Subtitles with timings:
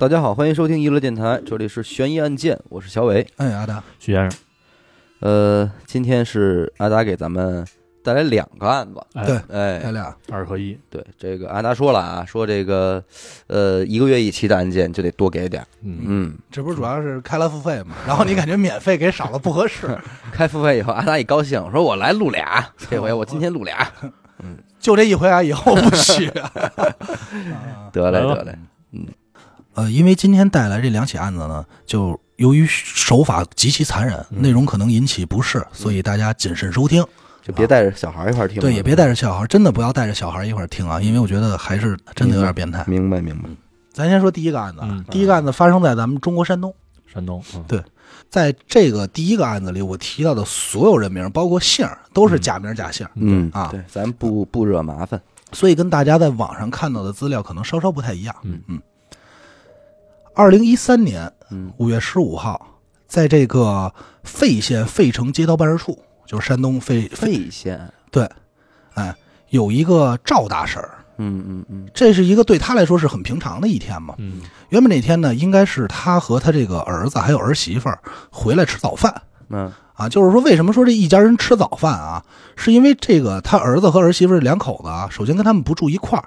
[0.00, 3.26] 大家好，欢迎收听娱乐电台，这里是悬疑案件，我是小伟。
[3.36, 4.40] 哎，阿达，徐先生，
[5.18, 7.62] 呃，今天是阿达给咱们
[8.02, 8.98] 带来两个案子。
[9.12, 9.26] 哎。
[9.26, 9.78] 对哎。
[9.80, 10.16] 咱，俩。
[10.32, 13.04] 二合一，对，这个阿达说了啊，说这个
[13.46, 15.68] 呃一个月一期的案件就得多给点儿。
[15.82, 17.94] 嗯，嗯，这不是主要是开了付费嘛？
[18.06, 19.86] 然后你感觉免费给少了不合适，
[20.32, 23.86] 开付费以后，阿达一高兴，说我来录俩， 这回我今天录俩，
[24.42, 26.26] 嗯 就这一回啊，以后不许。
[26.28, 26.50] 啊。
[27.92, 28.34] 得嘞来吧。
[28.36, 28.58] 得嘞，
[29.74, 37.04] 呃，因为今天带来这两起案子呢，就由于手法极其残忍，嗯内容可能引起不适，所以大家谨慎收听。
[37.42, 38.60] 就别带着小孩一块儿听了。
[38.60, 42.84] 对，也别带着小孩，真的不要带着小孩一块儿听啊，因为我觉得还是真的有点变态。
[42.86, 43.48] 明白明白。
[43.92, 46.74] 咱先说第一个案子第一个案子发生在咱们中国山东。
[47.12, 47.82] 山东，嗯对
[48.28, 53.06] 在这个第一个案子里，我提到的所有人名，包括姓儿，都是假名假姓。
[53.14, 55.20] 嗯啊对，咱不不惹麻烦。
[55.52, 58.34] 所以跟大家在网上看到的资料可能稍稍不太一样。
[58.42, 58.80] 嗯嗯。
[60.34, 62.66] 二零一三年嗯五月十五号，
[63.06, 63.92] 在这个
[64.22, 68.28] 费县费城街道办事处，就是山东费费费县，对，
[68.94, 69.14] 哎，
[69.48, 74.14] 有一个赵大婶儿，嗯嗯嗯这是一个对他来说是很平常的一天嘛。
[74.18, 78.00] 嗯原本那天呢，应该是他和他这个儿子还有儿媳妇儿
[78.30, 79.22] 回来吃早饭。
[79.48, 82.24] 嗯啊，就是说，为什么说这一家人吃早饭啊？
[82.56, 86.24] 是因为这个他儿子和儿媳妇儿两口子啊，首先跟他们不住一块儿，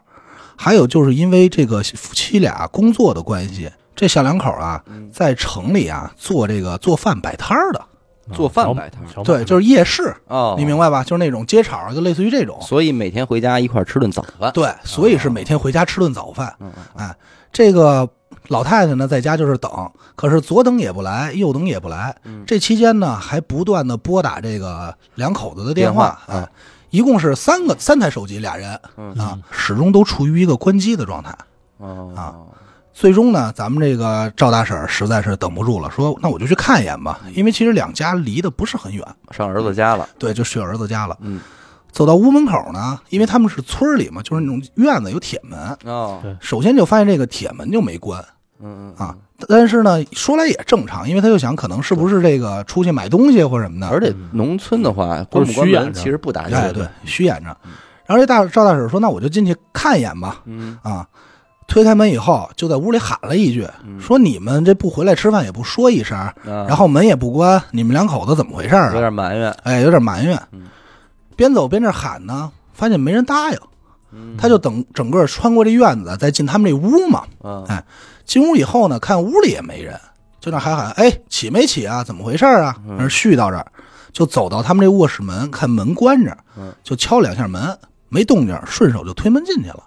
[0.58, 7.82] 还有就是因为这个夫妻俩工作的关系，这小两口啊，在城里啊做这个做饭摆摊儿的，
[8.34, 11.04] 做饭摆摊儿对，就是夜市，哦，你明白吧？
[11.04, 12.58] 就是那种街场，就类似于这种。
[12.62, 14.52] 所以每天回家一块儿吃顿早饭。
[14.54, 16.56] 对，所以是每天回家吃顿早饭。
[16.96, 17.16] 哎，
[17.52, 18.10] 这个
[18.48, 19.72] 老太太呢，在家就是等，
[20.16, 22.16] 可是左等也不来，右等也不来。
[22.24, 26.50] 嗯这期间呢，还不断的拨打这个两口子的电话，电话哎，
[26.90, 31.36] 一共是三个三台手机，俩人嗯啊，始终都处于一个关机的状态。
[31.78, 32.36] 哦啊
[32.94, 40.08] 最终呢，咱们这个赵大婶儿实在是等不住了，说那我就去看一眼吧，因为其实两家离得不是很远，上儿子家了。
[40.20, 41.18] 对，就去儿子家了。
[41.22, 41.42] 嗯
[41.92, 48.20] 走到屋门口呢，因为他们是村里嘛，就是那种院子有铁门，哦首先就发现这个铁门就没关
[48.60, 49.16] 嗯嗯啊。
[49.48, 56.58] 但是呢，说来也正常，因为他就想可能是不是这个出去买东西或什么的，而且农村的话，都关不关是虚掩着门其实不打紧。
[56.58, 57.56] 哎对，虚掩着。
[58.06, 60.42] 然后这大赵大婶说：“那我就进去看一眼吧。
[60.46, 61.08] 嗯”啊，
[61.74, 63.68] 推开门以后，就在屋里喊了一句
[64.00, 69.50] ：“说你们这不回来吃饭也不说一声，然然后门也不关，你们两口子怎么回事啊有啊？”点埋怨。
[69.64, 70.68] 哎，有点埋怨嗯。
[71.36, 73.58] 边走边这喊呢，发现没人答应，
[74.12, 77.24] 嗯他就等整个穿过这院子，再进他们这屋嘛。
[77.42, 77.84] 啊哎
[78.24, 80.00] 进屋以后呢，看屋里也没人，
[80.40, 82.04] 就那还喊：“哎，起没起啊？
[82.04, 83.66] 怎么回事啊？”嗯那絮叨着，
[84.12, 87.76] 就走到他们这卧室门，看门关着嗯，就敲两下门，
[88.10, 89.84] 没动静，顺手就推门进去了。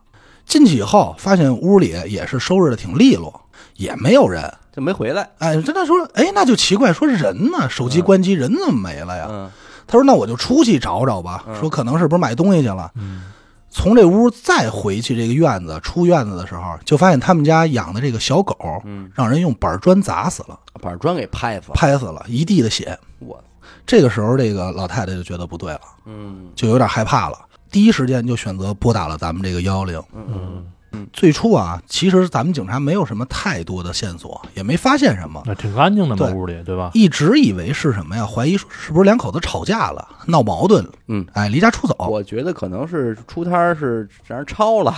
[0.46, 3.38] 进去以后，发现屋里也是收拾的挺利落，
[3.74, 4.50] 也没有人。
[4.72, 5.28] 就没回来。
[5.38, 7.68] 哎，真的说，哎，那就奇怪，说人呢？
[7.68, 9.26] 手机关机，人怎么没了呀？
[9.28, 9.50] 嗯
[9.88, 11.44] 他说：“那我就出去找找吧。
[11.46, 12.90] 嗯说可能是不是买东西去了。
[12.96, 13.22] 嗯
[13.70, 21.74] 从这屋再回去这个院子，出院子的时候，就发现他们家养的这个小狗，嗯，让人用板砖砸死了，板砖给拍死了。
[21.74, 22.98] 拍死了，一地的血。
[23.20, 23.40] 我
[23.86, 27.38] 这个时候，这个老太太就觉得不对了，嗯就有点害怕了，
[27.76, 30.02] 第一时间就选择拨打了咱们这个幺幺零。
[30.14, 36.90] 嗯嗯，最初啊，其实咱们警察没有什么太多的线索，也没发现什么，那挺干净的嘛，对屋里对吧？
[36.94, 38.24] 一直以为是什么呀？
[38.24, 44.90] 怀疑说是不是两口子吵架了，闹矛盾了，嗯，哎，离家出走我觉得可能是出摊儿是让人抄了，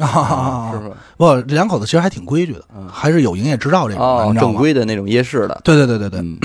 [0.00, 0.92] 啊是不是？
[1.18, 4.54] 不，这两口子其实还挺规矩的，嗯还是有营业执照这种的，哦你，知道吗正。
[4.54, 5.60] 规的那种夜市的。
[5.62, 6.38] 对对对对对，嗯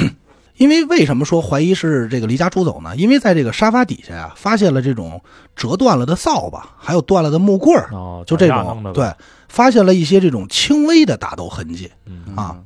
[0.57, 2.95] 因为为什么说怀疑是这个离家出走呢？
[2.95, 5.22] 因为在这个沙发底下呀、发现了这种
[5.56, 9.13] 折断了的扫把，还有断了的木棍儿，哦，就这种对，
[9.47, 11.90] 发现了一些这种轻微的打斗痕迹。
[12.06, 12.57] 嗯啊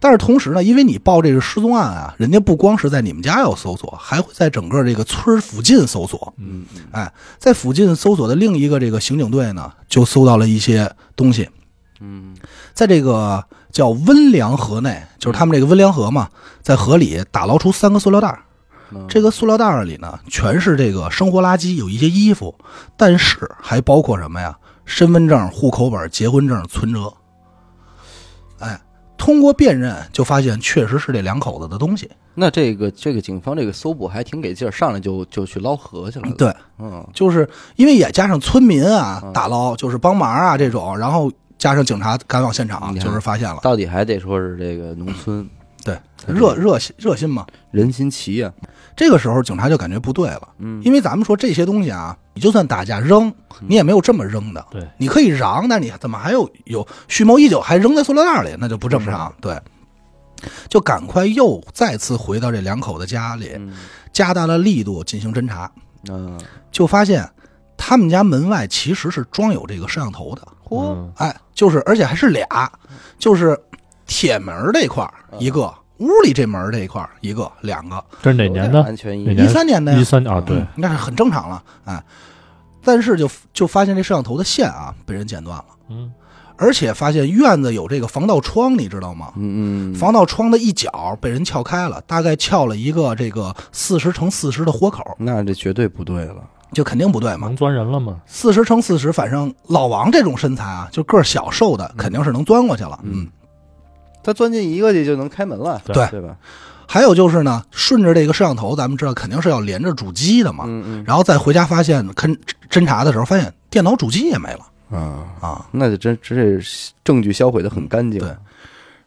[0.00, 6.34] 但是同时呢，因为你报这个失踪案啊，人家不光是在你们家要搜索，还会在整个这个村儿附近搜索。
[6.36, 11.48] 嗯嗯哎，在附近搜索的另一个这个刑警队呢，就搜到了一些东西。
[12.00, 12.36] 嗯
[12.74, 13.42] 在这个
[13.74, 16.28] 叫温良河内，就是他们这个温良河嘛，
[16.62, 18.38] 在河里打捞出三个塑料袋
[19.08, 22.54] 这个塑料袋儿里呢，全是这个生活垃圾，有一些衣服，
[22.96, 24.56] 但是还包括什么呀？
[24.84, 27.12] 身份证、户口本、结婚证、存折。
[28.60, 28.80] 哎，
[29.18, 32.08] 通过辨认就发现确实是这两口子的东西。
[32.36, 43.60] 那这个这个警方这个搜捕还挺给劲儿，上来就就去捞河去了。，对，嗯就是因为也加上村民啊嗯打捞，就是帮忙啊这种，然后加上警察赶往现场，就是发现了。
[43.62, 45.48] 到底还得说是这个农村，
[45.84, 47.46] 对，热热心热心嘛。
[47.70, 48.52] 人心齐呀，
[48.96, 50.82] 这个时候警察就感觉不对了，嗯。
[50.82, 54.64] 因为咱们说这些东西啊，你就算打架扔，你也没有这么扔的。
[54.70, 59.34] 对，你可以嚷，但你怎么还有有蓄谋已久，还扔在塑料袋里，那就不正常。
[59.40, 59.60] 对，
[60.68, 63.72] 就赶快又再次回到这两口子家里，嗯。
[64.12, 65.68] 加大了力度进行侦查，
[66.08, 66.38] 嗯，
[66.70, 67.28] 就发现
[67.76, 70.42] 他们家门外其实是装有这个摄像头的。
[70.68, 72.70] 嚯，嗯哎，就是而且还是俩，
[73.18, 73.58] 就是
[74.06, 78.02] 铁门儿这块儿一个，屋里这门这一块儿一个，两个。
[78.22, 78.80] 这是哪年的？
[79.34, 82.02] 一三年的呀一，三啊，对嗯，那是很正常了，哎。
[82.86, 86.12] 但是就就发现这摄像头的线啊被人剪断了，嗯，
[86.56, 89.32] 而且发现院子有这个防盗窗，你知道吗？
[89.36, 96.44] 嗯嗯，防盗窗的一角被人撬开了，大概撬了一个这个四十乘四十的豁口，那这绝对不对了，
[96.74, 97.46] 就肯定不对嘛。
[97.46, 98.20] 能钻人了吗？
[98.26, 102.98] 四十乘四十，反正老王这种身材啊，就个儿小瘦的，肯定是能钻过去了。
[103.04, 103.26] 嗯，
[104.22, 106.36] 他钻进一个去就能开门了，对对吧？
[106.86, 110.64] 还有就是呢，顺着这个摄像头，咱们知道肯定是要连着主机的嘛。
[110.66, 112.36] 嗯然后再回家发现勘
[112.70, 114.60] 侦查的时候，发现电脑主机也没了
[114.90, 115.00] 嗯
[115.40, 115.66] 啊，啊。
[115.70, 116.60] 那就真这
[117.02, 118.30] 证据销毁的很干净，对，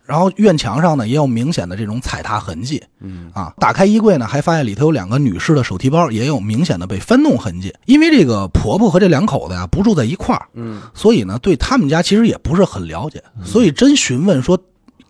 [0.07, 3.53] 然后院墙上呢也有明显的这种踩踏痕迹嗯啊。
[3.59, 7.75] 打开衣柜呢，还发现里头有两个女士的手提包，也有明显的被翻动痕迹。
[7.85, 14.57] 因为这个婆婆和这两口子呀不住在一块儿，嗯所以呢对他们家其实也不是很了解，所以真询问说。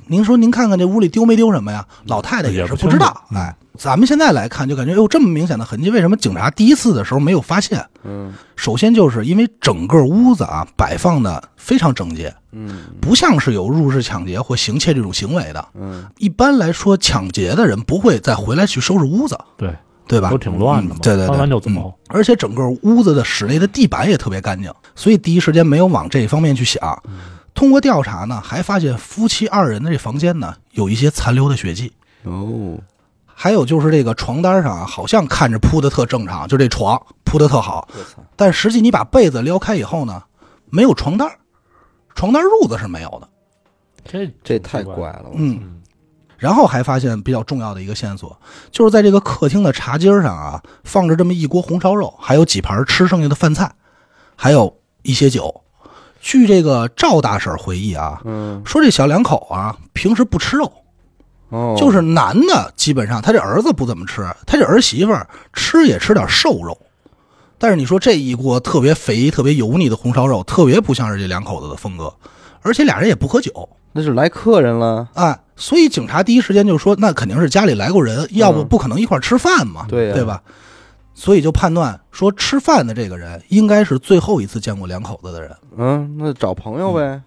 [0.07, 1.86] 您说您看看这屋里丢没丢什么呀？
[2.06, 3.25] 老太太也是不知道。
[3.31, 7.86] 哎，咱们现在来看就感觉，哟，这么明显的痕迹，为什么警察第一次的时候没有发现？
[8.04, 15.65] 嗯首先就是因为整个屋子啊摆放的非常整洁，嗯不像是有入室抢劫或行窃这种行为的。
[15.75, 19.75] 嗯一般来说，抢劫的人不会再回来去收拾屋子，对，
[20.07, 20.30] 对吧？
[20.30, 27.04] 都挺乱的嘛嗯对对对，翻完就走嗯而且整个屋子的室内的地板也特别干净，所以第一时间没有往这方面去想。
[27.57, 32.77] 通过调查呢，还发现夫妻二人的这房间呢有一些残留的血迹，哦，
[33.25, 40.21] 还有就是这个床单上啊，好像看着铺的特正常，就这床铺的特好，我操，但实际你把被子撩开以后呢，
[40.69, 41.27] 没有床单，
[42.13, 43.27] 床单褥子是没有的。
[44.06, 45.09] 这这太怪。
[45.09, 45.81] 了，嗯，嗯。
[46.38, 48.39] 然后还发现比较重要的一个线索，
[48.69, 53.74] 就是在这个客厅的茶几上啊，放着这么一锅红烧肉，还有几盘吃剩下的饭菜，
[54.36, 55.63] 还有一些酒。
[56.28, 60.70] 据这个赵大婶回忆啊，嗯说这小两口啊平时不吃肉，
[61.48, 66.78] 哦，就是男的基本上他这儿子不怎么吃，他这儿媳妇儿吃也吃点瘦肉。
[67.58, 72.14] 但是你说这一锅特别肥、特别油腻的红烧肉，特别不像是这两口子的风格，
[72.62, 80.44] 而且俩人也不喝酒，那是来客人了，哎，所以警察第一时间就说，那肯定是家里来过人，要不不可能一块儿吃饭嘛，对吧？
[81.19, 85.52] 所以就判断说，吃饭的这个人应该是最后一次见过两口子的人。
[85.75, 87.19] 嗯，那找朋友呗，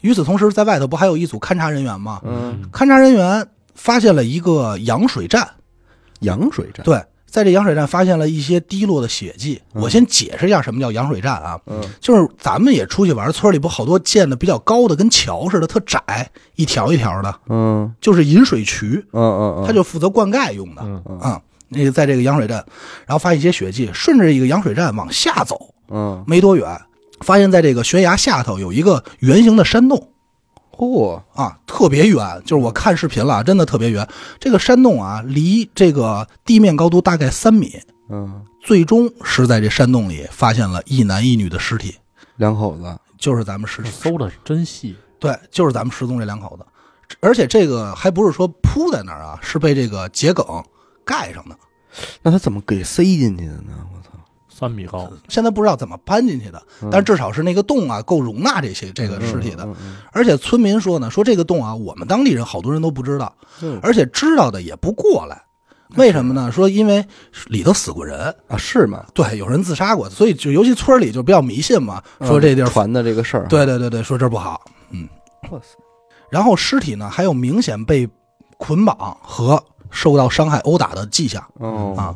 [0.00, 2.20] 与此同时，在外头不还有一组勘察人员吗？
[2.24, 3.46] 嗯，勘察人员
[3.76, 5.48] 发现了一个羊水站，
[6.20, 9.62] 羊水站，对，在这羊水站发现了一些滴落的血迹。
[9.74, 9.80] 嗯。
[9.80, 11.80] 我先解释一下什么叫羊水站啊，嗯。
[12.00, 17.94] 就是咱们也出去玩，村里不好多建的比较高的，跟桥似的，特窄，一条一条的，嗯。
[18.00, 20.82] 就是引水渠，嗯嗯嗯，它就负责灌溉用的。
[20.82, 22.64] 嗯啊，那个在这个羊水站，
[23.06, 26.80] 然后发现一些血迹，顺着一个羊水站往下走，嗯，没多远，
[27.20, 30.10] 发现在这个悬崖下头有一个圆形的山洞
[30.72, 34.06] 嚯，啊，特别远，就是我看视频了，真的特别远。
[34.38, 37.80] 这个山洞啊，离这个地面高度大概三米，
[38.10, 41.96] 嗯，最终是在这山洞里发现了一男一女的尸体，
[42.36, 46.66] 两口子，就是咱们失搜的是真细，对，就是咱们失踪这两口子，
[47.20, 50.62] 而且这个还不是说铺在那儿啊，是被这个秸秆
[51.06, 51.56] 盖上的。
[52.22, 53.72] 那他怎么给塞进去的呢？
[53.94, 54.10] 我操，
[54.50, 59.64] 三米高，现在不知道怎么搬进去的，但至少是那个洞啊，够容纳这些这个尸体的。
[59.64, 65.42] 嗯嗯而且村民说呢，说这个洞啊，我们当地人好多人都不知道，嗯而且知道的也不过来。
[65.96, 66.50] 为什么呢？
[66.50, 67.06] 说因为
[67.46, 69.06] 里头死过人，啊，是吗？
[69.14, 74.60] 对，有人自杀过，所以就尤其村里就比较迷信嘛，说这地儿，嗯传的这个事儿，，对对对对，说这儿不好。
[75.52, 75.78] 哇塞，
[76.28, 78.06] 然后尸体呢，还有明显被
[78.58, 79.62] 捆绑和
[79.96, 82.14] 受到伤害、殴打的迹象哦啊。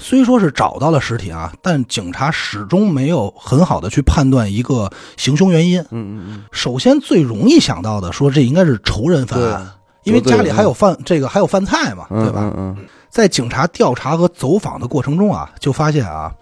[0.00, 5.80] 虽说是找到了尸体啊，但警察始终没有很好的去判断一个行凶原因。
[5.80, 9.68] 嗯嗯嗯，首先最容易想到的，说这应该是仇人犯案，
[10.04, 12.40] 因为家里还有饭，这个还有饭菜嘛，嗯对吧？
[12.42, 16.32] 嗯嗯在警察调查和走访的过程中啊，就发现啊，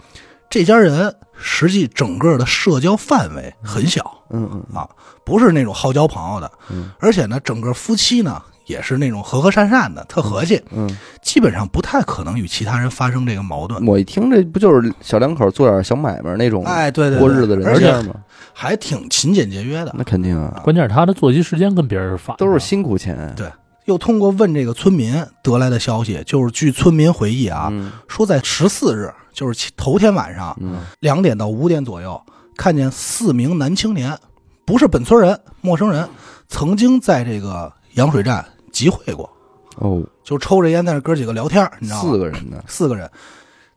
[0.50, 4.86] 这家人实际整个的社交范围很小，嗯嗯啊，
[5.24, 10.88] 不是那种好交朋友的，嗯而且呢，整个夫妻呢也是那种和和善善的，特和气，嗯，
[11.22, 13.84] 基本上不太可能与其他人发生这个矛盾。
[13.86, 18.14] 我一听这不就是小两口做点小买卖那种哎，对对对，过日子人而且家吗？
[18.52, 23.48] 还挺勤俭节约的，那肯定啊，关键是他的作息时间跟别人是反，都是辛苦钱，对
[23.84, 32.20] 又通过问这个村民得来的消息，就是据村民回忆啊，嗯说在十四日，就是头天晚上嗯两点到五点左右，
[32.56, 34.18] 看见四名男青年，
[34.64, 36.08] 不是本村人，陌生人，
[36.48, 38.44] 曾经在这个羊水站
[38.76, 39.30] 集会过，
[39.76, 42.10] 哦，就抽着烟在那哥几个聊天，你知道吗？
[42.10, 43.10] 四个人呢，四个人，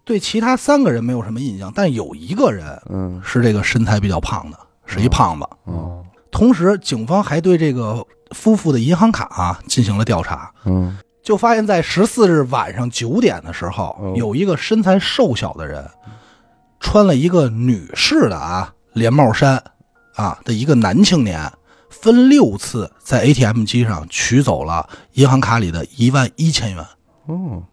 [0.03, 3.21] 对其他三个人没有什么印象，但有一个人嗯。
[3.23, 5.45] 是这个身材比较胖的，是一胖子。
[5.63, 6.03] 哦。
[6.31, 10.97] 同时，警方还对这个夫妇的银行卡啊进行了调查，嗯。
[11.23, 14.13] 就发现，在十四日晚上九点的时候，哦。
[14.17, 15.89] 有一个身材瘦小的人，
[16.81, 19.63] 穿了一个女士的啊连帽衫
[20.15, 21.49] 啊的一个男青年，
[21.89, 26.85] 分六次在 ATM 机上取走了银行卡里的一万一千元。
[27.25, 27.63] 哦，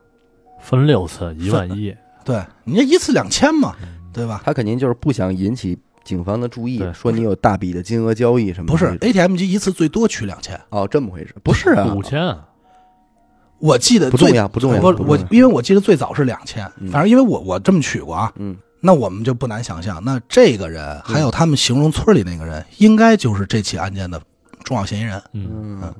[0.60, 1.94] 分六次一万一，
[2.24, 3.74] 对，你这一次两千嘛，
[4.12, 4.42] 对吧？
[4.44, 8.72] 他肯定就是不想引起警方的注意，说你有大笔的金额交易什么的。
[8.72, 11.34] 不是 ATM 机一次最多取两千，哦，这么回事？
[11.42, 12.48] 不是啊，五千啊，
[13.58, 16.90] 我记得不重要不重要我我因为我记得最早是两千，嗯。
[16.90, 18.56] 反正因为我我这么取过啊，嗯
[18.86, 24.22] 那我们就不难想象，那这个人还有他们形容村里那个人，应该就是这起案件的
[24.62, 25.20] 重要嫌疑人。
[25.32, 25.94] 嗯，嗯。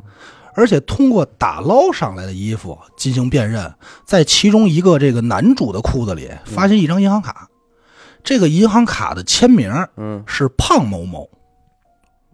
[0.54, 3.74] 而且通过打捞上来的衣服进行辨认，
[4.04, 7.48] 在其中一个这个男主的裤子里发现一张银行卡，
[8.22, 10.22] 这个银行卡的签名嗯。
[10.26, 11.28] 是胖某某。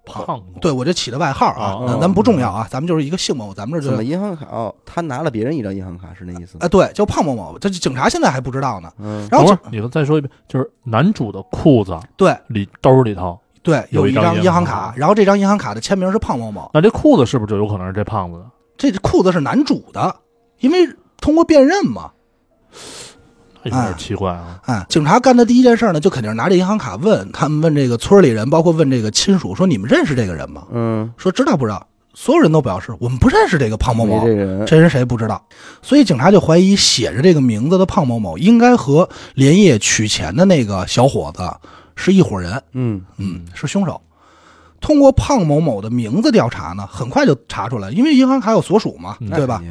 [0.04, 4.46] 胖子对我这起的外号啊，哦那咱不重要啊，咱们就是一个姓某，咱们这就怎么银行卡？
[4.46, 6.56] 哦，他拿了别人一张银行卡是那意思？
[6.60, 8.92] 啊，对，叫胖某某，这警察现在还不知道呢。
[8.98, 18.46] 嗯然后警等会儿你再说一遍，就是男主的裤子对里兜里头，对有一张银行卡，然后这张银行卡的签名是胖某某，那这裤子是不是就有可能是这胖子的？
[18.76, 20.16] 这裤子是男主的，
[20.60, 20.78] 因为
[21.20, 22.10] 通过辨认嘛。
[23.64, 24.60] 那有点奇怪啊。
[24.64, 30.66] 哎，警察干的第一件事呢，就肯定是拿着银行卡问他们，问这个村里人，包括问这个亲属，说你们认识这个人吗？
[30.72, 31.86] 嗯，说知道不知道？
[32.14, 34.66] 所有人都表示我们不认识这个胖某某，这人。
[34.66, 35.42] 这人谁不知道？
[35.80, 41.42] 所以警察就怀疑写着这个名字的胖某某应该和连夜取钱的那个小伙子
[41.96, 43.98] 是一伙人，嗯嗯，是凶手。
[44.78, 49.62] 通过胖某某的名字调查呢，很快就查出来，因为银行卡有所属嘛，嗯对吧？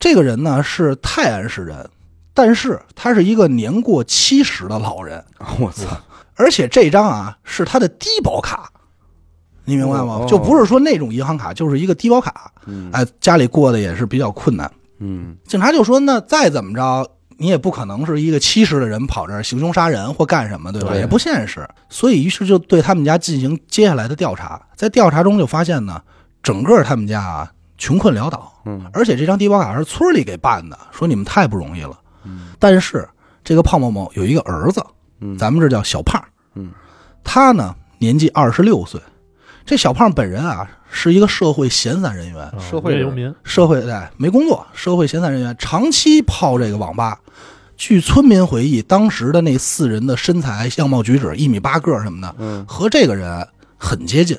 [0.00, 1.88] 这个人呢是泰安市人，
[2.42, 5.22] 但是他是一个年过七十的老人，
[5.60, 5.86] 我操！
[6.36, 8.70] 而且这张啊是他的低保卡，
[9.66, 10.14] 你明白吗？
[10.22, 12.50] 哦就不是说那种银行卡，就是一个低保卡。
[12.64, 14.70] 嗯哎，家里过得也是比较困难。
[15.00, 17.06] 嗯警察就说：“那再怎么着，
[17.36, 20.88] 你也不可能是一个七十的人跑这儿行凶杀人或干什么，对吧？
[20.92, 21.68] 对也不现实。
[21.90, 24.60] 所以，于是就对他们家进行接下来的调查。
[24.74, 26.00] 在调查中就发现呢，
[26.42, 31.98] 整个他们家啊穷困潦倒，嗯而且这张低保卡是村里给办的，说你们太不容易了。
[32.24, 33.08] 嗯但是
[33.42, 34.84] 这个胖某某有一个儿子，
[35.20, 36.22] 嗯，咱们这叫小胖，
[36.54, 36.70] 嗯
[37.22, 39.00] 他呢年纪二十六岁。
[39.64, 47.20] 这小胖本人啊是一个社会闲散人员，啊社会游民，社会对没工作，社会闲散人员长期泡这个网吧。
[47.76, 53.46] 据村民回忆，当时的那四人的身材、相貌举止，一米八个什么的，嗯，和这个人
[53.78, 54.36] 很接近，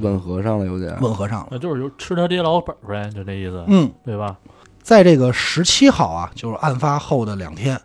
[0.00, 0.96] 吻合上了有点。
[1.00, 1.48] 吻合上了。
[1.50, 4.36] 那就是就吃他爹老本呗，就这意思，嗯，对吧？
[4.84, 7.80] 在这个十七号啊，就是案发后的两天，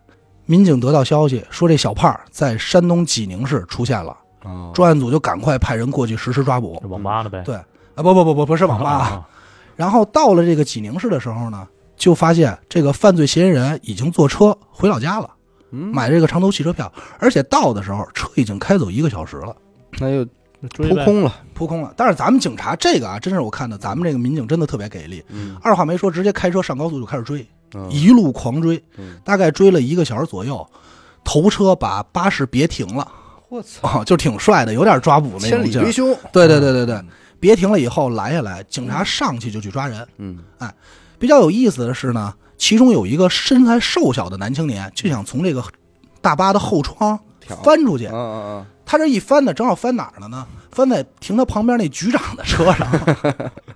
[0.45, 6.87] 民警得到消息说这小胖在山东济宁市出现了，哦，专案组就赶快派人过去实施抓捕这。
[6.89, 7.41] 网吧的呗。
[7.45, 9.29] 对啊，不不不不不是网吧啊，啊，
[9.77, 11.65] 然后到了这个济宁市的时候呢，
[11.95, 15.29] 就发现这个犯罪嫌疑人已经坐车回老家了，
[15.71, 19.55] 嗯，买这个长途汽车票，而且到的时候车已经开走一个小时了，
[19.99, 20.27] 那又。
[20.67, 21.35] 扑空了。
[21.53, 21.93] 扑空了。
[21.95, 30.67] 但是咱们警察这个啊，真是我看的，咱们这个民警真的特别给力，嗯二话没说，直接开车上高速就开始追，嗯一路狂追，嗯大概追了一个小时左右，
[31.23, 33.07] 头车把巴士别停了，
[33.49, 35.83] 我操，哦，就挺帅的，有点抓捕那千种劲儿。
[35.83, 36.17] 里追凶。
[36.31, 37.01] 对对对对对，
[37.39, 40.07] 别停了以后拦下来，警察上去就去抓人。
[40.17, 40.73] 嗯哎
[41.17, 45.61] 比较有意思的是呢，其中有一个身材瘦小的男青年，就想从这个
[46.21, 47.19] 大巴的后窗
[47.61, 48.17] 翻出去啊。
[48.17, 48.65] 啊啊！
[48.89, 50.47] 他这一翻呢，正好翻哪儿了呢？
[50.71, 52.87] 翻在停他旁边那局长的车上。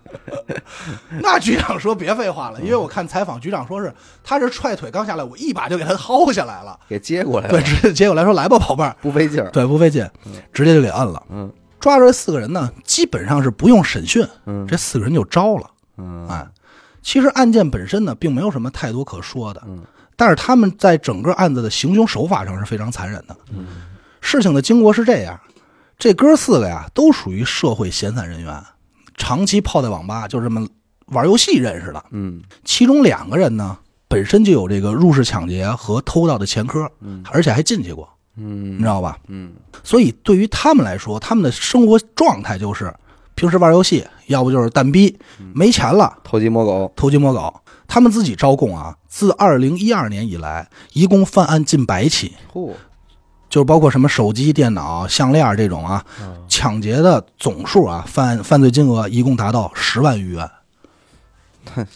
[1.21, 3.93] 那局长说别废话了，因为我看采访，局长说是
[4.23, 6.79] 他是踹腿刚下来，我一把就给他薅下来了。
[6.89, 9.51] 给接过来对，直接接过来说来吧，宝贝儿，不费劲儿。
[9.51, 10.03] 对，不费劲，
[10.51, 11.21] 直接就给摁了。
[11.29, 15.69] 嗯抓住这四个人呢，基本上是不用审讯，嗯这四个人就招了。
[15.97, 16.47] 嗯哎，
[17.03, 19.83] 其实案件本身呢，并没有什么太多可说的，嗯
[20.15, 23.37] 但是他们在整个案子的行凶手法上是非常残忍的。
[23.51, 23.67] 嗯
[24.23, 25.39] 事情的经过是这样，
[25.99, 28.63] 这哥四个呀，都属于社会闲散人员，
[29.17, 30.65] 长期泡在网吧，就这么
[31.07, 32.03] 玩游戏认识的。
[32.11, 33.77] 嗯其中两个人呢，
[34.07, 39.19] 本身就有这个入室抢劫和偷盗的前科，嗯而且还进去过，你嗯知道吧？
[39.27, 39.51] 嗯
[39.83, 42.91] 所以对于他们来说，他们的生活状态就是
[43.35, 45.19] 平时玩游戏，要不就是蛋逼，
[45.53, 47.53] 没钱了偷鸡摸狗，偷鸡摸狗。
[47.85, 52.71] 他们自己招供啊，自二零一二年以来，一共犯案近百起，嚯，
[53.53, 60.49] 就是包括什么手机、电脑、项链这种啊，嗯抢劫的总数啊，犯犯罪金额一共达到十万余元。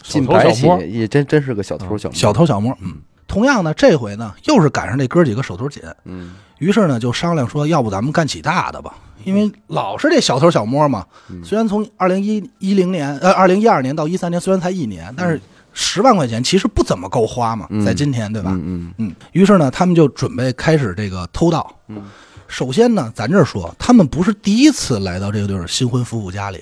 [0.04, 2.98] 近百起小偷小摸也真真是个小偷小摸小偷小摸，嗯。
[3.26, 8.94] 同样呢，这回呢又是赶上这哥几个手头紧，嗯于是呢就商量说，要不咱们干起大的吧？
[9.24, 11.04] 因为老是这小偷小摸嘛。
[11.28, 15.40] 嗯虽然从二零一一零年呃二零一二年到一三年，虽然才一年，但是
[15.80, 18.50] 十万块钱其实不怎么够花嘛，嗯在今天对吧？
[18.52, 21.72] 嗯嗯嗯，于是呢，他们就准备开始这个偷盗。
[21.86, 22.02] 嗯，
[22.48, 26.60] 首先呢，咱这儿说，他们不是第一次来到这对新婚夫妇家里，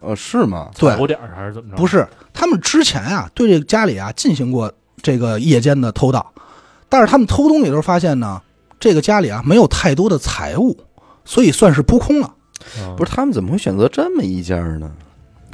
[0.00, 0.70] 呃是吗？
[0.78, 1.76] 对，有点儿还是怎么着？
[1.76, 6.32] 不是，他们之前啊，对这个家里啊进行过这个夜间的偷盗，
[6.88, 8.40] 但是他们偷东西的时候发现呢，
[8.80, 10.74] 这个家里啊没有太多的财物，
[11.26, 12.34] 所以算是扑空了，
[12.80, 14.90] 嗯不是他们怎么会选择这么一家呢？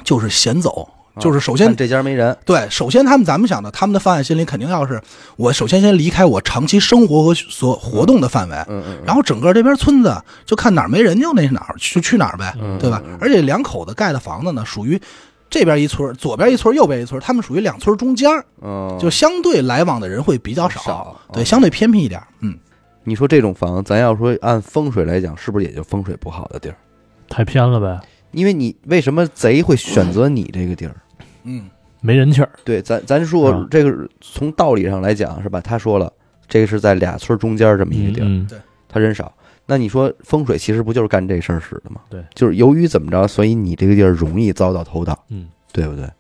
[0.05, 0.89] 就是闲走。
[1.21, 5.01] 啊就是首先看这家没人，对，首先他们咱们想的，他们的犯案心理肯定要是
[5.37, 13.03] 我首先先离开我长期生活和所活动的范围，嗯嗯，然后整个这边村子就看哪儿没人就那哪儿就去哪儿呗，嗯对吧？
[13.21, 15.01] 而且两口子盖的房子呢，属于
[15.49, 22.23] 这边一村，左边一村，右边一村，他们属于两村中间儿，嗯，就相对来往的人会比较少，少对，哦相对偏僻一点。
[22.41, 22.57] 嗯，
[23.05, 26.77] 你说这种房，咱要说按风水来讲，是不是也就风水不好的地儿？
[27.29, 28.01] 太偏了呗，
[28.31, 30.95] 因为你为什么贼会选择你这个地儿？
[31.45, 31.69] 嗯，
[32.01, 32.51] 没人气儿。
[32.65, 35.61] 对，咱咱说嗯这个从道理上来讲是吧？
[35.61, 36.13] 他说了，
[36.49, 38.49] 这个是在俩村中间这么一个地儿，嗯，
[38.89, 39.33] 他人少。
[39.67, 42.01] 那你说风水其实不就是干这事儿使的吗？
[42.11, 46.11] 对，就是由于怎么着，所以你这个地儿容易遭到偷盗，嗯，对不对？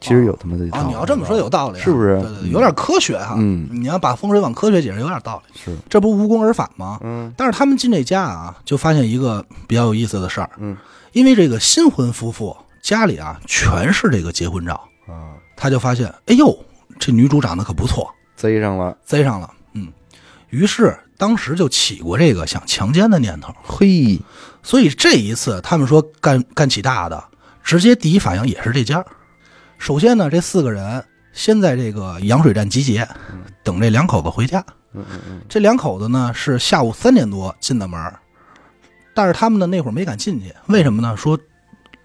[0.00, 3.36] 其实有他妈的道啊，你要这么说有道理啊，是不是对对，对有点科学哈。
[3.38, 5.58] 嗯你要把风水往科学解释，有点道理。
[5.58, 7.00] 是，这不无功而返吗？
[7.02, 10.76] 嗯但是他们进这家啊，就发现一个比较有意思的事儿，嗯
[11.12, 12.54] 因为这个新婚夫妇
[12.84, 14.74] 家里啊全是这个结婚照，
[15.08, 16.54] 啊，他就发现，哎呦，
[16.98, 19.50] 这女主长得可不错，贼上了，贼上了。
[19.72, 19.90] 嗯，
[20.50, 23.54] 于是当时就起过这个想强奸的念头。
[23.62, 24.20] 嘿，
[24.62, 27.24] 所以这一次他们说干干起大的，
[27.62, 29.02] 直接第一反应也是这家。
[29.78, 33.08] 首先呢，这四个人先在这个羊水站集结，
[33.62, 34.62] 等这两口子回家。
[34.92, 37.98] 嗯嗯嗯，这两口子呢是下午三点多进的门，
[39.14, 41.16] 但是他们呢那会儿没敢进去，为什么呢？
[41.16, 41.38] 说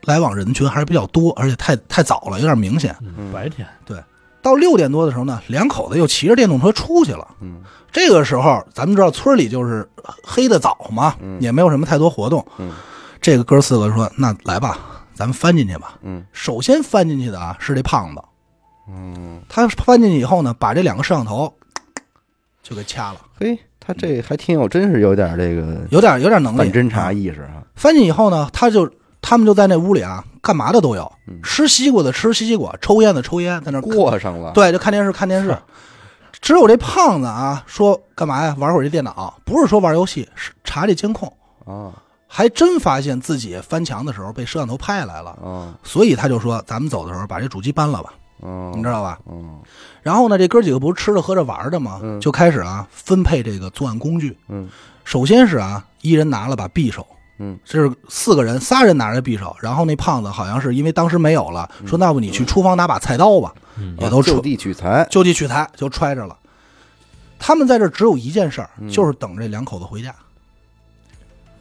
[0.05, 2.95] 来往人群还是比较多，而且太太早了，有点明显。
[3.01, 3.67] 嗯白天。
[3.85, 3.97] 对。
[4.41, 7.27] 到六点多的时候呢，两口子又骑着电动车出去了。
[7.41, 7.61] 嗯。
[7.91, 9.87] 这个时候，咱们知道村里就是
[10.23, 12.45] 黑的早嘛，也没有什么太多活动。
[12.57, 12.71] 嗯。
[13.21, 14.79] 这个哥四个说：“那来吧，
[15.13, 16.23] 咱们翻进去吧。”嗯。
[16.31, 18.21] 首先翻进去的啊是这胖子，
[18.87, 21.53] 嗯，他翻进去以后呢，把这两个摄像头
[22.63, 26.57] 就给掐了，嘿，他这还挺有，真是有点这个有点有点能力。
[26.57, 28.89] 反侦查意识啊，翻进以后呢，他就
[29.29, 35.55] 他们就在那屋里啊，干嘛的都有，嗯吃西瓜的吃西瓜，抽烟的抽烟，在那过上了，对，就看电视看电视。
[36.41, 38.55] 只有这胖子啊，说干嘛呀？
[38.57, 41.31] 玩会儿这电脑，不是说玩游戏，是查这监控，
[41.63, 41.93] 啊
[42.25, 49.59] 还真发现自己翻墙的时候被摄像头拍下来了，啊所以他就说：“咱们走的时候把这主机搬了吧，啊，你知道吧？”嗯
[50.01, 51.99] 然后呢，这哥几个不是吃着喝着玩的吗？
[52.01, 54.35] 嗯就开始啊分配这个作案工具。
[54.47, 54.67] 嗯
[55.05, 57.05] 首先是啊，一人拿了把匕首，
[57.39, 63.95] 嗯，这是四个人，仨人拿着匕首，然后那胖子好像是因为当时没有了，说那不你去厨房拿把菜刀吧，嗯。
[63.99, 66.37] 也都出就地取材，就地取材就揣着了。
[67.39, 68.89] 他们在这只有一件事儿，嗯。
[68.89, 70.13] 就是等这两口子回家。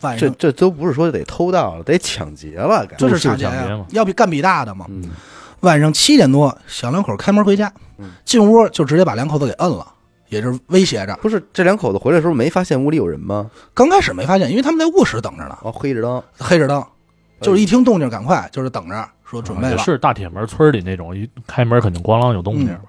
[0.01, 4.85] 晚这上这都不是说得偷盗了，得抢劫了，该这是就是抢劫抢劫嘛，呀要比干比大的嘛。
[4.89, 5.11] 嗯。
[5.61, 9.85] 晚上七点多，小两口开门回家嗯，进屋就直接把两口子给摁了，
[10.29, 11.17] 也是威胁着。
[11.23, 13.51] 不是这两口子回来的时候没发现屋里有人吗？
[13.75, 16.85] 刚开始没发现，因为他们在卧室等着呢，哦，黑着灯，黑着灯，
[17.41, 19.77] 就是一听动静赶快，就是等着说准备了。
[19.77, 22.81] 也是大铁门村里那种，一开门肯定咣啷有动静嗯。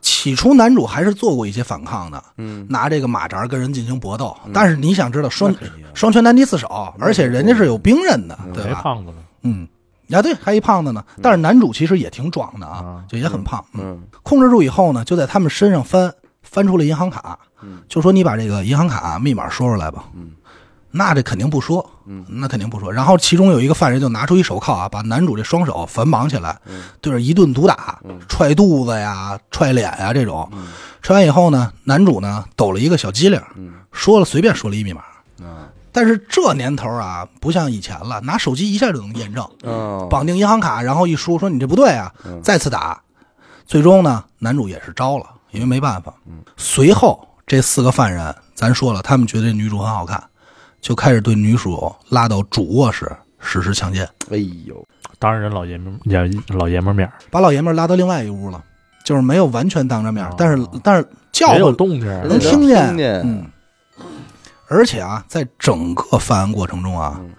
[0.00, 4.34] 起初男主还是做过一些反抗的，嗯，拿这个马扎跟人进行搏斗。
[4.54, 5.52] 但是你想知道，双
[5.92, 8.68] 双拳难敌四手，而且人家是有兵刃的，对吧？
[8.68, 9.68] 没胖子呢，嗯，
[10.12, 11.04] 啊对，还一胖子呢。
[11.20, 13.64] 但是男主其实也挺壮的啊啊，就也很胖。
[13.74, 20.04] 嗯，嗯控制住以后呢，就在他们身上翻翻出了银行卡，嗯就说你把这个银行卡密码说出来吧。
[20.14, 20.30] 嗯，
[20.90, 22.92] 那这肯定不说，嗯，那肯定不说。
[22.92, 30.48] 然后其中有一个犯人就拿出一手铐啊，把男主这双手反绑起来，嗯对着一顿毒打，嗯踹肚子呀、踹脸呀这种。
[30.52, 30.66] 嗯
[31.00, 35.00] 踹完以后呢，男主呢抖了一个小机灵，嗯说了随便说了一密码。
[35.40, 43.00] 啊但是这年头啊，不像以前了，拿手机一下就能验证，哦，绑定银行卡，然后一输说你这不对啊，嗯再次打。
[43.66, 46.14] 最终呢，男主也是招了，因为没办法。
[46.26, 50.22] 嗯随后这四个犯人，咱说了，他们觉得这女主很好看，
[50.80, 54.84] 就开始对女主拉到主卧室实施强奸，哎呦，
[55.18, 58.62] 当着人老爷们儿也老爷们儿面儿，把老爷们儿拉到另外一屋了，
[59.04, 63.46] 就是没有完全当着面，哦但是但是叫也有动静，能听见，听见嗯。
[64.68, 67.30] 而且啊，在整个犯案过程中啊，嗯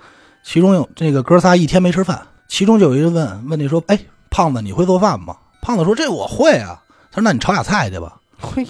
[0.44, 4.00] 其中有这个哥仨一天没吃饭，其中就有一人问问你说：“哎，
[4.32, 6.82] 胖子，你会做饭吗？”胖子说：“这我会啊。”
[7.20, 8.20] 他说：“那你炒俩菜去吧。
[8.40, 8.66] 嘿，”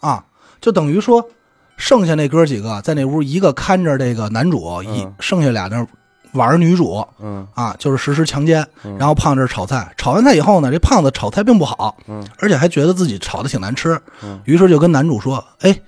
[0.00, 0.24] 啊，
[0.60, 1.26] 就等于说，
[1.76, 5.86] 剩下那哥几个在那屋，一个看着这个男主，一嗯剩下俩那
[6.32, 8.66] 玩女主嗯啊，就是实施强奸。
[8.84, 15.78] 嗯然后胖子这炒菜，炒完菜以后呢，这胖子炒菜并不好，嗯而且还觉得自己炒的挺难吃，嗯于是就跟男主说：“哎，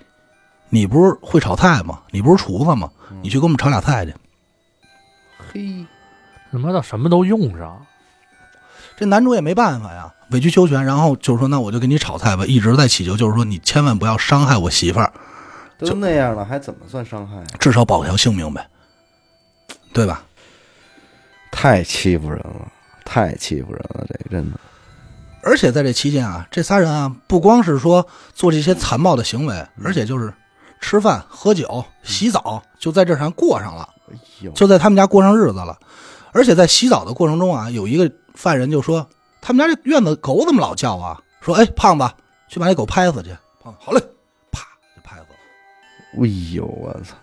[0.71, 2.01] 你不是会炒菜吗？
[2.11, 2.91] 你不是厨子吗？
[3.11, 4.15] 嗯你去给我们炒俩菜去。”
[5.53, 5.85] 嘿，
[6.53, 7.81] 他妈的什么都用上，
[8.99, 15.13] 这男主也没办法呀，委曲求全，然后就是说，那我就给你炒菜吧，一直在祈求，就是说你千万不要伤害我媳妇儿，
[15.79, 17.47] 都那样了，还怎么算伤害啊？
[17.61, 18.69] 至少保条性命呗，
[19.93, 20.25] 对吧？
[21.53, 22.67] 太欺负人了，
[23.05, 24.59] 太欺负人了，这个真的。
[25.45, 30.35] 而且在这期间啊，这仨人啊，不光是说做这些残暴的行为，而且就是
[30.81, 33.89] 吃饭、喝酒、洗澡，就在这上过上了，
[34.55, 35.79] 就在他们家过上日子了。
[36.33, 39.05] 而且在洗澡的过程中啊，有一个犯人就说
[39.43, 42.09] ：“他们家这院子狗怎么老叫啊？”说：“哎，胖子，
[42.49, 44.01] 去把那狗拍死去。”胖子好嘞，
[44.53, 44.61] 啪
[44.95, 46.23] 就拍死了。
[46.23, 47.17] 哎呦，我操，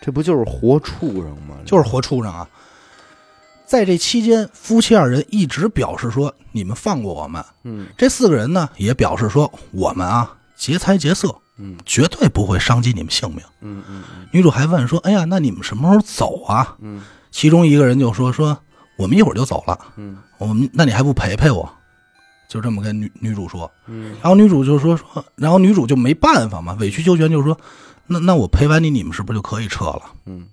[0.00, 1.56] 这不就是活畜生吗？
[1.66, 2.48] 就是活畜生啊！
[3.66, 7.44] 在这期间，夫妻二人一直表示说：“你们放过我们。
[7.64, 13.40] 嗯”这四个人呢，也表示说：“我们啊，劫财劫色，嗯绝对不会伤及你们性命。
[13.60, 18.58] 嗯嗯嗯”女主还问说：“哎呀，那你们什么时候走啊嗯？”其中一个人就说：“说
[18.98, 21.66] 我们一会儿就走了，嗯我们那你还不陪陪我？”
[22.48, 23.70] 就这么跟女女主说。
[23.86, 27.58] 嗯然后女主就说说，然后女主就没办法嘛，委曲求全，就说
[28.06, 30.48] ：“那那我陪完你，你们是不是就可以撤了嗯，？”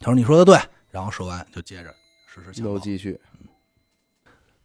[0.00, 0.58] 他说：“你说的对。”
[0.90, 1.94] 然后说完就接着
[2.26, 2.78] 实施强暴又。
[2.78, 3.20] 继续。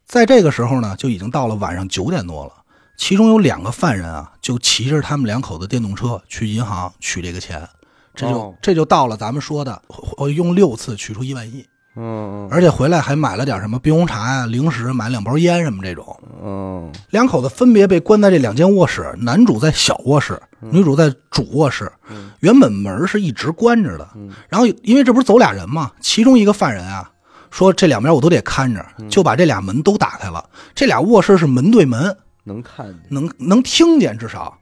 [0.06, 2.52] 在这个时候呢，就已经到了晚上九点多了。
[2.96, 7.68] 其中有两个犯人啊，就骑着他们两口子电动车去银行取这个钱，
[8.14, 9.82] 这就、哦这就到了咱们说的，
[10.16, 16.18] 我用六次取出一万一，嗯而且回来还买了点什么冰红茶呀、零食，买了两包烟什么这种。
[16.42, 21.90] 嗯两口子分别被关在这两间卧室，男主在小卧室，女主在主卧室。
[22.10, 27.10] 嗯原本门是一直关着的，嗯然后因为这不是走俩人嘛，其中一个犯人啊
[27.50, 30.42] 说这两边我都得看着，就把这俩门都打开了。
[30.74, 32.96] 这俩卧室是门对门，能看见。
[33.10, 34.56] 能能听见至少。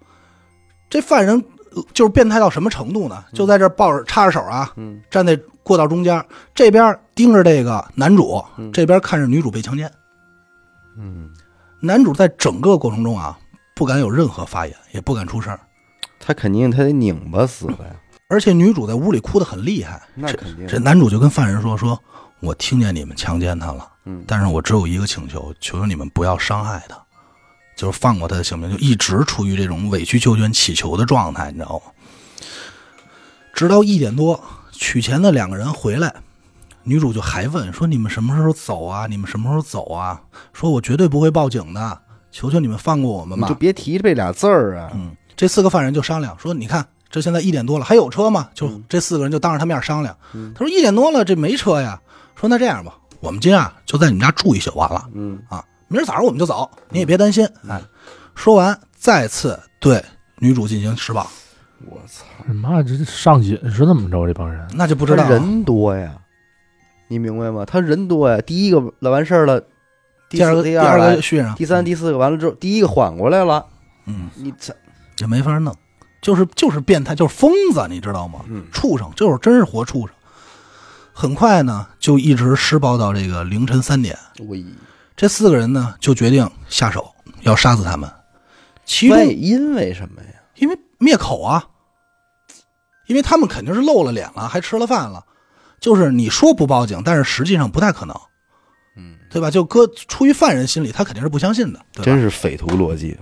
[0.89, 1.45] 这犯人呃
[1.95, 3.25] 就是变态到什么程度呢？
[3.33, 9.91] 就在这抱着插着手啊，嗯站在过道中间，这边盯着这个男主，嗯这边看着女主被强奸。
[10.97, 11.31] 嗯，
[11.81, 13.39] 男主在整个过程中啊，
[13.75, 15.57] 不敢有任何发言，也不敢出声，
[16.19, 17.95] 他肯定他得拧巴死了呀。
[18.29, 20.01] 而且女主在屋里哭得很厉害。
[20.15, 20.67] 那肯定。
[20.67, 21.99] 这男主就跟犯人说：“说
[22.39, 26.97] 我听见你们强奸她了，嗯但是我只有一个请求，求求你们不要伤害她，
[27.81, 31.93] 就是放过他的性命。”就一直处于这种委曲求全、乞求的状态，你知道吗？
[33.55, 34.39] 直到一点多，
[34.71, 36.15] 取钱的两个人回来，
[36.83, 39.07] 女主就还问说：“你们什么时候走啊？
[39.09, 40.21] 你们什么时候走啊？”
[40.53, 44.91] 说：“我绝对不会报警的，求求你们放过我们吧。”就别提这俩字儿啊。
[44.95, 50.15] 嗯，这四个犯人就商量说：“你看，这现在一点多了，还有车吗？”就嗯这四个人就当着他面商量。
[50.35, 52.01] 嗯他说：“一点多了，这没车呀。”
[52.37, 57.83] 说：“那这样吧，我们今儿啊就在你们家住一宿，完了嗯啊，明儿早上我们就走，你也别担心。”哎，
[58.35, 60.03] 说完再次对
[60.37, 61.29] 女主进行施暴，
[61.85, 64.27] 我操，你妈这上瘾是怎么着？
[64.27, 66.15] 这帮人那就不知道人多呀，
[67.09, 67.65] 你明白吗？
[67.67, 69.61] 他人多呀，第一个来完事儿了，
[70.29, 73.67] 第第二个、第二个续上，第三、第四个完了之后，第一个缓过来了，
[74.07, 74.73] 嗯，你这
[75.19, 75.75] 也没法弄，
[76.23, 78.41] 就是就是变态，就是疯子，你知道吗？
[78.49, 80.15] 嗯畜生，就是真是活畜生。
[81.13, 84.17] 很快呢，就一直施暴到这个凌晨三点。
[85.21, 88.11] 喂，这四个人呢，就决定下手，要杀死他们。
[88.87, 90.29] 其中因为什么呀？
[90.57, 91.63] 因为灭口啊，
[93.07, 95.23] 因为他们肯定是露了脸了，还吃了饭了。
[95.79, 98.19] 就是你说不报警，但是实际上不太可能，
[98.97, 99.51] 嗯，对吧？
[99.51, 102.03] 就搁出于犯人心里，他肯定是不相信的，对？
[102.05, 103.15] 真是匪徒逻辑。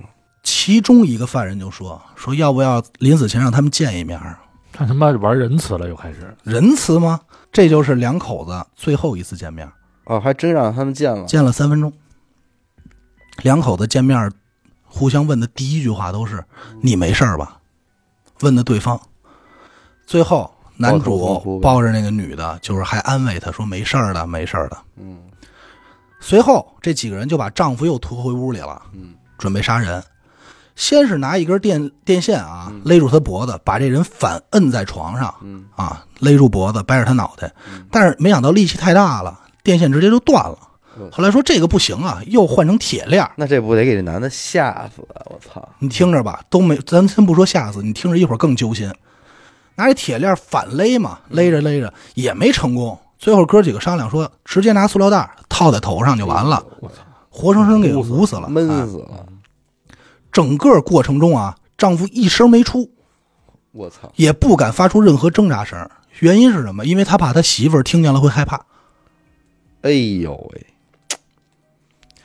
[0.44, 4.38] 其中一个犯人就说：“说要不要临死前让他们见一面儿？
[4.72, 6.34] 看他妈玩仁慈了，又开始。
[6.44, 7.20] 仁慈吗？
[7.52, 9.68] 这就是两口子最后一次见面，
[10.09, 11.25] 哦，还真让他们见了。
[11.27, 11.92] 见了三分钟。
[13.42, 14.33] 两口子见面，
[14.85, 16.44] 互相问的第一句话都是
[16.83, 17.59] ：“你没事儿吧？”
[18.40, 19.01] 问的对方。
[20.07, 24.79] 最后，男主抱着那个女的，就是还安慰她说：“没事儿的，没事儿的。
[24.97, 25.18] 嗯”
[26.21, 30.03] 随后，这几个人就把丈夫又拖回屋里了，嗯准备杀人。
[30.75, 37.53] 先是拿一根电电线啊嗯勒住他脖子，把这人反摁在床上嗯啊，勒住脖子，掰着他脑袋。
[37.90, 40.59] 但是没想到力气太大了，电线直接就断了
[40.98, 41.11] 嗯。
[41.12, 43.31] 后来说这个不行啊，又换成铁链儿。
[43.37, 45.20] 那这不得给这男的吓死啊！
[45.26, 45.68] 我操！
[45.78, 48.90] 你听着吧，都没，咱先不说吓死，你听着一会儿更揪心。
[49.74, 52.98] 拿这铁链反勒嘛，勒着勒着也没成功。
[53.18, 56.94] 最后哥几个商量说，直接拿塑料袋套在头上就完了，我操，
[57.28, 59.26] 活生生给捂死了，闷哎死了！
[60.33, 62.90] 整个过程中啊，丈夫一声没出，
[63.72, 64.11] 我操！
[64.16, 65.78] 也不敢发出任何挣扎声。
[66.20, 66.87] 原因是什么？
[66.87, 68.64] 因为他怕他媳妇儿听见了会害怕。
[69.82, 70.66] 哎呦喂，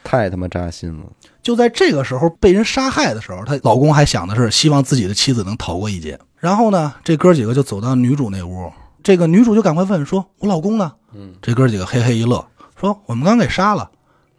[0.03, 1.05] 太他妈扎心了！
[1.41, 6.19] 就在这个时候被人杀害的时候，她老公还想的是希望自己的妻子能逃过一劫。
[6.37, 12.45] 然后呢，这哥几个就走到女主那屋，这个女主就赶快问说：“我老公呢？”嗯，这哥几个嘿嘿一乐，
[12.79, 13.91] 说：“我们刚给杀了，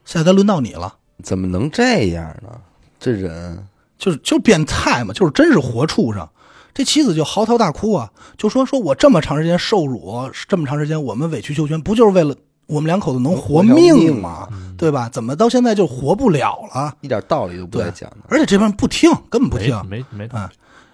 [0.04, 0.96] 现在该轮到你了。
[1.22, 2.60] 怎么能这样呢？
[2.98, 6.28] 这人，”就是就变态嘛，就是真是活畜生。
[6.74, 12.34] 这妻子就嚎啕大哭啊，就说：“说我这么长时间受辱，这么长时间我们委曲求全，不就是为了
[12.66, 14.48] 我们两口子能活命命吗？
[14.76, 15.08] 对吧？
[15.08, 16.94] 怎么到现在就活不了了？
[17.00, 18.16] 一点道理都不讲的。
[18.28, 19.80] 而且这帮人不听，根本不听。
[19.88, 20.50] 没没啊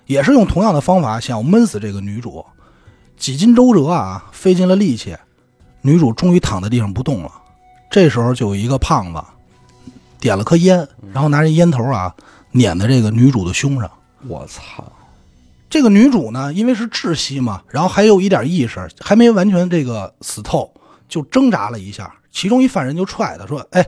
[0.07, 2.45] 也是用同样的方法想要闷死这个女主，
[3.17, 5.17] 几经周折啊，费尽了力气，
[5.83, 7.31] 女主终于躺在地上不动了。
[7.91, 9.23] 这时候就有一个胖子
[10.19, 12.15] 点了颗烟，然后拿着烟头啊
[12.51, 13.91] 碾在这个女主的胸上。
[14.27, 14.85] 我操！
[15.71, 20.69] 这个女主呢，因为是窒息嘛，然后还有一点意识，还没完全这个死透，
[21.11, 22.15] 就挣扎了一下。
[22.31, 23.85] 其中一犯人就踹他说：“哎，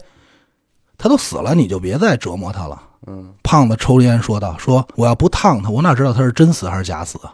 [0.98, 7.32] 他都死了，你就别再折磨他了。”嗯，胖子抽着烟说道：“说我要不烫他，我哪知道他是真死还是假死啊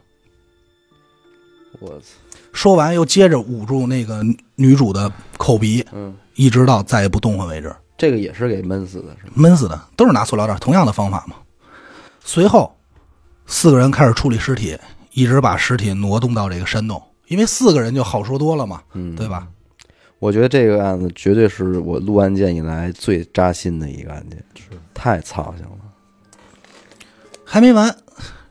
[1.81, 2.07] 我操！？”
[2.53, 4.22] 说完又接着捂住那个
[4.55, 7.74] 女主的口鼻，嗯，一直到再也不动弹为止。
[7.96, 9.33] 这个也是给闷死的，是吗？
[9.35, 11.37] 闷死的都是拿塑料袋，同样的方法嘛。
[12.24, 12.74] 随后，
[13.46, 14.79] 四个人开始处理尸体，
[15.12, 19.46] 一直把尸体挪动到这个山洞，因为四个人就好说多了嘛，嗯，对吧？
[20.18, 25.70] 我觉得这个案子绝对是我录案件以来最扎心的一个案件，是太操心了。
[27.44, 27.96] 还没完，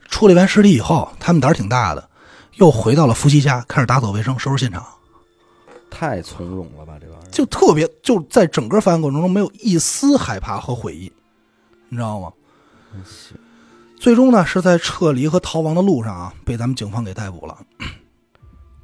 [0.07, 2.09] 处理完尸体以后，他们胆儿挺大的，
[2.55, 4.85] 又回到了夫妻家，开始打扫卫生、收拾现场。
[5.89, 11.11] 太从容了吧，这玩意儿就特别就在整个犯案过程中没有一丝害怕和悔意，
[11.89, 12.31] 你知道吗？
[13.99, 17.57] 最终呢，是在撤离和逃亡的路上啊，被咱们警方给逮捕了。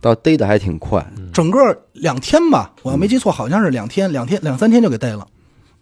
[0.04, 5.26] 到逮的还挺快，整个两天吧，我要没记错，好像是两天、两天、两三天就给逮了。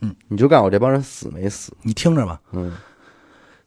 [0.01, 0.15] 嗯。
[0.27, 1.73] 你就告诉我这帮人死没死？
[1.81, 2.71] 你听着吧，嗯。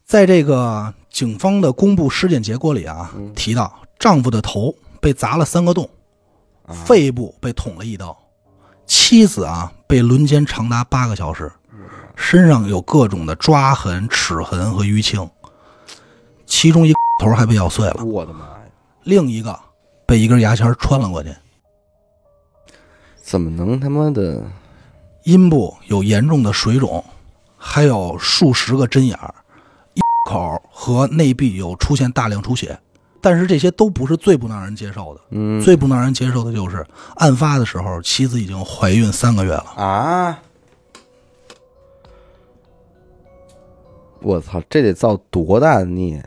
[0.04, 5.90] 在这个警方的公布尸检结果里啊，提到丈夫的头被砸了三个洞，
[6.66, 8.16] 啊，肺部被捅了一刀，
[8.86, 11.50] 妻子啊被轮奸长达八个小时，
[12.14, 15.28] 身上有各种的抓痕、齿痕和淤青，
[16.46, 18.60] 其中一个头还被咬碎了，我的妈呀！
[19.02, 19.58] 另一个
[20.06, 21.30] 被一根牙签穿了过去，
[23.22, 24.42] 怎么能他妈的？
[25.24, 27.02] 阴部有严重的水肿，
[27.56, 29.34] 还有数十个针眼儿，
[30.28, 32.78] 口和内壁有出现大量出血。
[33.22, 39.64] 但是这些都不是最不能让人接受的，嗯最不能让人接受的就是案发的时候，妻子已经怀孕三个月了。
[39.76, 40.42] 啊！
[44.20, 46.22] 我操，这得造多大的孽！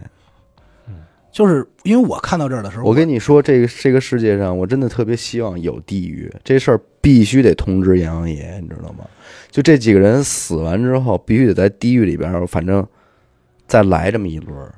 [1.38, 9.06] 就是因为我看到这儿的时候，我跟你说，这个这个世界上，我真的特别希望有地狱，这事儿必须得通知阎王爷，你知道吗？
[9.52, 12.84] 就这几个人死完之后，必须得在地狱里边，反正
[13.68, 14.74] 再来这么一轮儿，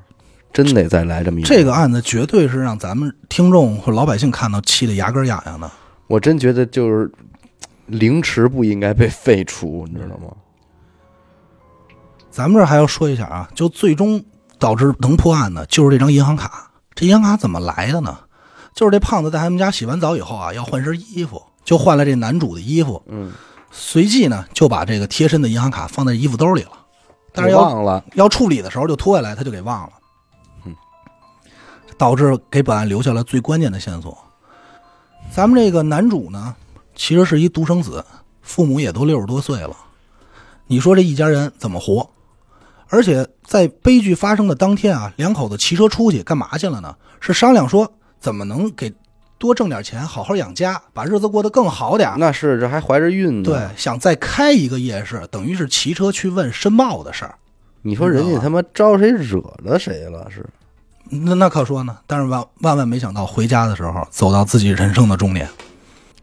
[0.51, 1.57] 真得再来这么一轮儿。
[1.57, 5.71] 这个案子绝对是让咱们听众或老百姓看到气得牙根痒痒的。
[6.07, 7.09] 我真觉得就是
[7.85, 10.35] 凌迟不应该被废除，你知道吗？
[12.29, 14.21] 咱们这儿还要说一下啊，就最终
[14.59, 16.69] 导致能破案的，就是这张银行卡。
[16.93, 18.19] 这银行卡怎么来的呢？
[18.75, 23.31] 就是这胖子在他们家洗完澡以后啊，要换身衣服，就换了这男主的衣服，嗯，
[23.71, 26.71] 随即呢就把这个贴身的银行卡放在衣服兜里了。
[27.33, 29.93] 但是要忘了，要处理的时候就脱下来，他就给忘了，
[30.65, 30.75] 嗯，
[31.97, 34.17] 导致给本案留下了最关键的线索。
[35.31, 36.55] 咱们这个男主呢，
[36.95, 38.05] 其实是一独生子，
[38.41, 39.75] 父母也都六十多岁了，
[40.67, 42.09] 你说这一家人怎么活？
[42.87, 46.95] 而且在悲剧发生的当天啊，两口子骑车出去干嘛去了呢？
[47.19, 48.93] 是商量说怎么能给
[49.39, 52.13] 多挣点钱，好好养家，把日子过得更好点。
[52.19, 53.43] 那是这还怀着孕呢。
[53.43, 57.33] 对，，想再开一个夜市，等于是骑车去问申报的事儿。
[57.81, 60.29] 你说人家他妈招谁惹了谁了？
[60.29, 60.45] 是
[61.09, 65.49] 那那可说呢，但是万万万没想到，回家的时候走到自己人生的终点。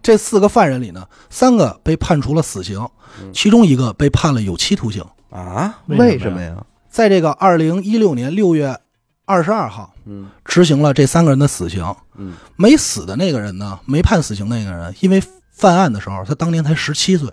[0.01, 2.89] 这四个犯人里呢，三个被判处了死刑，
[3.33, 5.05] 其中一个被判了有期徒刑。
[5.31, 5.81] 啊？
[5.87, 6.65] 为什么呀为什么呀？
[6.97, 8.81] 在这个二零一六年六月
[9.27, 10.31] 二十二号嗯。
[10.47, 11.85] 执行了这三个人的死刑。
[12.17, 12.33] 嗯。
[12.57, 17.31] 没死的那个人呢，没判死刑那个人，因为犯案的时候他当年才十七岁，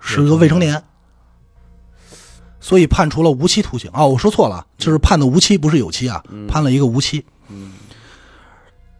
[0.00, 0.82] 是个未成年，
[2.58, 3.88] 所以判处了无期徒刑。
[3.92, 7.24] 啊、我说错了，就是判的无期，不是有期啊，判了一个无期。
[7.50, 7.72] 嗯。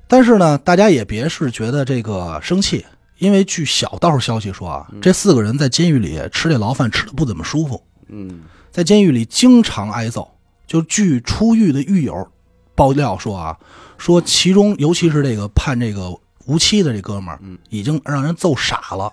[0.06, 2.86] 但是呢，大家也别是觉得这个生气，
[3.18, 8.42] 因为据小道消息说啊，这四个人在监狱里吃这牢饭吃的不怎么舒服，嗯
[8.74, 10.28] 在监狱里经常挨揍。
[10.66, 12.28] 就据出狱的狱友
[12.74, 13.56] 爆料说啊，
[13.98, 16.12] 说其中尤其是这个判这个
[16.46, 19.12] 无期的这哥们儿，已经让人揍傻了，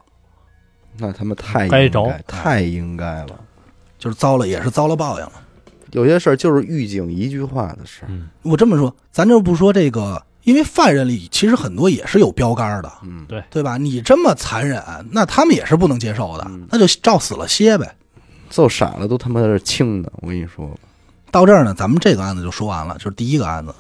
[0.97, 3.39] 那他妈太应该着太应该了。
[3.99, 5.33] 就是遭了也是遭了报应了。
[5.91, 8.07] 有些事儿就是狱警一句话的事儿。
[8.09, 13.77] 嗯，我这么说，咱就不说这个，因为犯人里其实很多也是有标杆的，嗯对，对吧？
[13.77, 17.95] 你这么残忍，那他们也是不能接受的，嗯那就照死了歇呗。
[18.51, 20.69] 揍傻了都他妈是轻的，我跟你说。
[21.31, 23.73] 到这儿呢，咱们这个案子就说完了，就是第一个案子。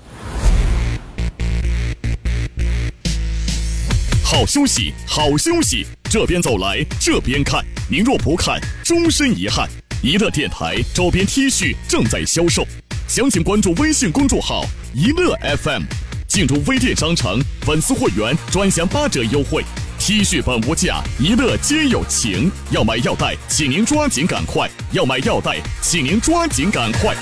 [4.23, 7.61] 好休息，好休息，这边走来，这边看。
[7.89, 9.69] 您若不看，终身遗憾。
[10.01, 12.65] 一乐电台周边 T 恤正在销售，
[13.09, 14.63] 详情关注微信公众号
[14.95, 15.83] “一乐 FM”，
[16.27, 19.65] 进入微店商城，粉丝会员专享八折优惠。
[20.03, 22.51] T 恤本无价，一乐皆有情。
[22.71, 27.15] 要买要带，请您抓紧赶快；要买要带，请您抓紧赶快。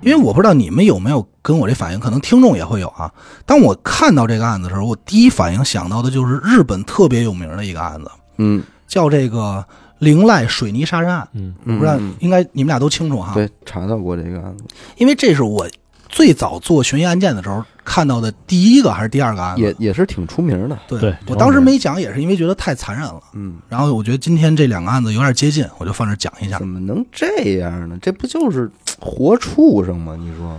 [0.00, 3.12] 因为我不知道你们有没有跟我这反应，可能听众也会有啊。
[3.44, 9.66] 当我看到这个案子的时候，我第一反应想到的就是日本特别有名的一个案子，嗯，叫这个
[9.98, 11.28] 铃濑水泥杀人案。
[11.32, 13.34] 嗯，我不知道，应该你们俩都清楚哈。
[13.34, 14.64] 对，查到过这个案子，
[14.98, 15.68] 因为这是我
[16.12, 19.62] 最早做悬疑案件的时候看到的第一个还是第二个案子。
[19.62, 20.78] 也也是挺出名的。
[20.86, 23.20] 对，对我当时没讲，也是因为觉得太残忍了。
[23.32, 26.68] 嗯，然后我觉得今天这两个案子有点接近，我就放这讲一下怎。
[26.68, 27.98] 么能这样呢？
[28.00, 28.70] 这不就是
[29.00, 30.14] 活畜生吗？
[30.16, 30.56] 你说？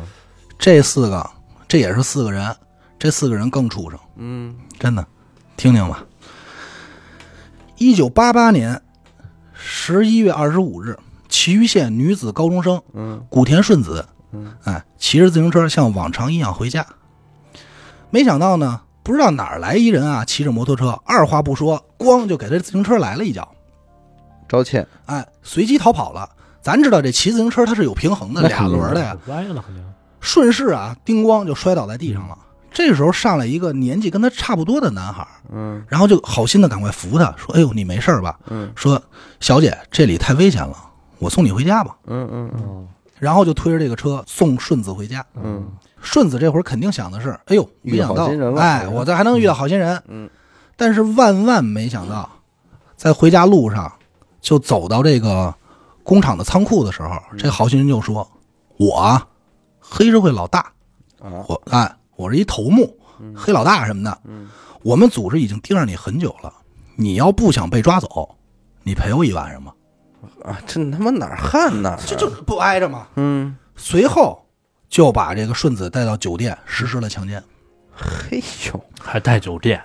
[0.57, 1.29] 这四个，
[1.67, 2.53] 这也是四个人，
[2.97, 5.05] 这四个人更畜生，嗯真的，
[5.55, 6.03] 听听吧。
[7.77, 8.81] 一九八八年
[9.53, 14.12] 十一月二十五日，岐阜县女子高中生嗯古田顺子，嗯，
[14.63, 16.86] 哎，骑着自行车像往常一样回家，
[18.10, 23.48] 没想到呢，不知道哪儿来一人啊，骑着摩托车，二话不说，咣就给他自行车来了一脚，
[24.48, 24.88] 招歉。
[25.06, 26.30] 哎，随即逃跑了。
[26.62, 29.84] 咱知道这骑自行车它是有平衡的，俩轮的呀，歪了肯定。
[30.22, 32.38] 顺势啊，叮咣就摔倒在地上了。
[32.72, 39.00] 这时候上来一个年纪跟他差不多的男孩，嗯然后就好心的赶快扶他，说：“哎呦，你没事吧？”嗯说
[39.41, 40.76] ：“小姐，这里太危险了，
[41.19, 41.98] 我送你回家吧。
[42.08, 42.88] 嗯嗯嗯嗯”
[43.23, 45.25] 然后就推着这个车送顺子回家。
[45.41, 45.65] 嗯。
[46.01, 48.62] 顺子这会儿肯定想的是：“哎呦，没想到遇到好心人，了。
[48.62, 50.29] 哎，我这还能遇到好心人。”嗯，
[50.75, 52.29] 但是万万没想到，
[52.97, 53.89] 在回家路上
[54.41, 55.55] 就走到这个
[56.03, 57.38] 工厂的仓库的时候，嗯。
[57.38, 58.29] 这好心人就说
[58.75, 59.25] ：“我啊，
[59.79, 60.59] 黑社会老大，
[61.21, 61.31] 啊。
[61.47, 62.93] 我哎，我是一头目，
[63.33, 64.19] 黑老大什么的。
[64.25, 64.49] 嗯。
[64.81, 66.53] 我们组织已经盯上你很久了，
[66.97, 68.36] 你要不想被抓走，
[68.83, 69.73] 你陪我一晚上吧。
[70.43, 71.99] 啊，这他妈哪儿旱哪儿啊？
[72.06, 73.08] 这就不挨着吗？
[73.15, 74.45] 嗯，随后
[74.89, 77.41] 就把这个顺子带到酒店实施了强奸。
[77.95, 79.82] 嘿呦，还带酒店，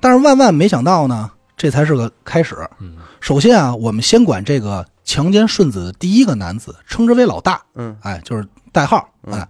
[0.00, 2.56] 但是万万没想到呢，这才是个开始。
[2.78, 9.48] 嗯，首先啊，我们先管这个强奸顺子的第一个男子称之为老大，嗯哎，就是代号，哎。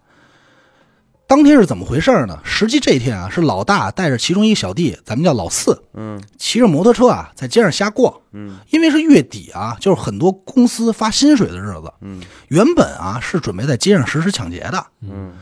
[1.28, 2.38] 当天是怎么回事呢？
[2.44, 8.12] 实际这一天啊，是老大带着其中一小弟，咱们叫老四，嗯骑着摩托车啊，在街上瞎逛。
[8.32, 11.92] 嗯因为是月底啊，就是很多公司发薪水的日子。
[12.00, 15.32] 嗯原本啊是准备在街上实施抢劫的，嗯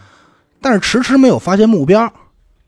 [0.60, 2.10] 但是迟迟没有发现目标。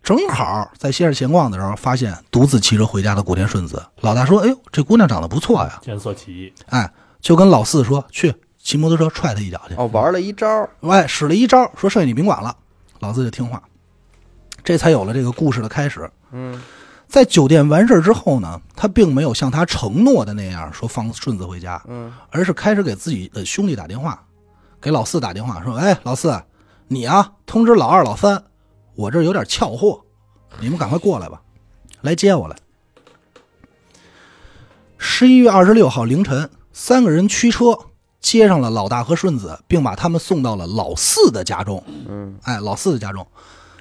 [0.03, 3.83] 正好在街上闲逛的时候，发现独自骑车回家的古田顺子。
[4.03, 6.89] 老大说：“哎呦，这姑娘长得不错呀见色起意，！”哎，
[7.21, 9.75] 就跟老四说：“去骑摩托车踹他一脚去。
[9.77, 12.55] 哦，玩了一招，哎，使了一招，说：“剩下你甭管了。”
[13.01, 13.63] 老四就听话，
[14.65, 16.11] 这才有了这个故事的开始。
[16.33, 16.61] 嗯
[17.09, 24.27] 在酒店完事儿之后呢，他并没有像他承诺的那样说放顺子回家，嗯而是开始给自己的兄弟打电话，
[24.81, 26.43] 给老四打电话说：“哎，老四，
[26.89, 28.43] 你啊，通知老二、老三，
[28.97, 30.03] 我这有点俏货，
[30.59, 31.41] 你们赶快过来吧，
[32.01, 32.57] 来接我来。”
[34.99, 37.79] 十一月二十六号凌晨，三个人驱车
[38.27, 41.81] 接上了老大和顺子，并把他们送到了老四的家中。
[42.09, 43.25] 嗯哎，老四的家中，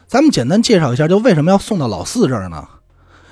[0.06, 2.68] 咱们简单介绍一下，就为什么要送到老四这儿呢？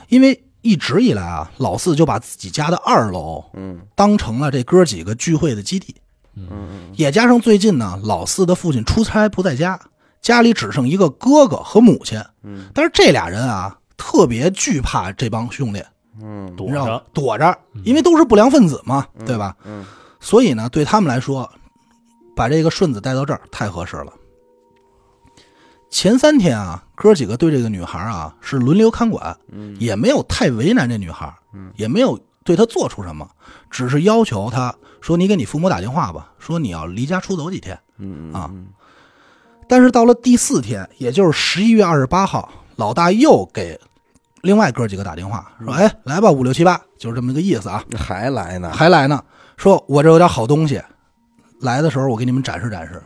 [0.07, 5.95] 因为一直以来啊，老四就把自己家的二楼嗯当成了这哥几个聚会的基地。
[6.36, 9.80] 嗯也加上最近呢，老四的父亲出差不在家，
[10.20, 12.20] 家里只剩一个哥哥和母亲。
[12.41, 15.84] 嗯，但是这俩人啊，特别惧怕这帮兄弟，
[16.20, 17.03] 嗯躲着，？
[17.14, 19.55] 躲着嗯，因为都是不良分子嘛，对吧？
[19.64, 19.86] 嗯
[20.24, 21.51] 所以呢，对他们来说，
[22.34, 24.13] 把这个顺子带到这儿太合适了。
[25.89, 31.32] 前三天啊，哥几个对这个女孩啊是轮流看管，嗯也没有太为难这女孩，
[31.76, 33.30] 也没有对她做出什么，
[33.69, 37.78] 只是要求她说：“你给你父母打电话吧，说你要离家出走几天。
[37.97, 38.49] 嗯啊
[39.67, 43.80] 但是到了第四天，也就是十一月二十八号，老大又给
[44.41, 49.24] 另外哥几个打电话说：“哎，来吧，五六七八，就是这么个意思啊。”还来呢，还来呢，
[49.64, 50.82] 说我这有点好东西，
[51.61, 53.01] 来的时候我给你们展示展示。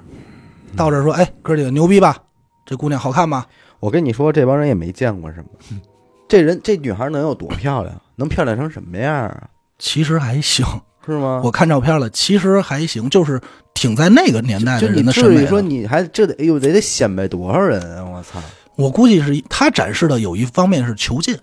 [0.76, 2.18] 到这说，哎，哥几个牛逼吧？
[2.66, 3.46] 这姑娘好看吧？
[3.80, 5.80] 我跟你说，这帮人也没见过什么。
[6.28, 8.02] 这人这女孩能有多漂亮？
[8.16, 9.48] 能漂亮成什么样啊？
[9.78, 10.66] 其实还行，
[11.06, 11.42] 是吗？
[11.44, 13.40] 我看照片了，其实还行，就是
[13.76, 15.42] 挺在那个年代的人的审美的。
[15.42, 18.04] 至于说你还这得哎呦得得显摆多少人啊！
[18.04, 18.42] 我操！
[18.76, 21.38] 我估计是他展示的有一方面是囚禁，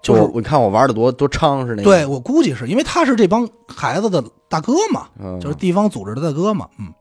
[0.00, 6.92] 就是我我看我玩的多多猖是那个，对我估计是因为他是这帮孩子的大哥嘛，嗯，就是地方组织的大哥嘛，嗯。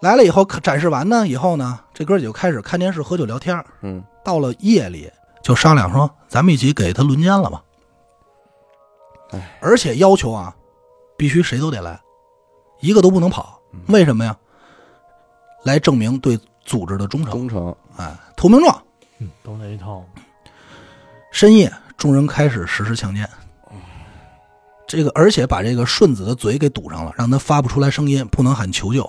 [0.00, 3.66] 来了以后，展示完呢以后呢，这哥几个开始看电视、喝酒、聊天儿。
[3.82, 5.10] 嗯到了夜里
[5.42, 7.62] 就商量说，咱们一起给他轮奸了吧。
[9.30, 10.54] 哎，而且要求啊，
[11.16, 12.00] 必须谁都得来，
[12.80, 13.60] 一个都不能跑。
[13.88, 14.36] 为什么呀？
[15.64, 17.32] 来证明对组织的忠诚。
[17.32, 18.82] 忠诚，哎，投名状。
[19.18, 20.04] 嗯，都那一套。
[21.30, 23.28] 深夜，众人开始实施强奸。
[24.86, 29.08] 这个，而且把这个顺子的嘴给堵上了，让他发不出来声音，不能喊求救。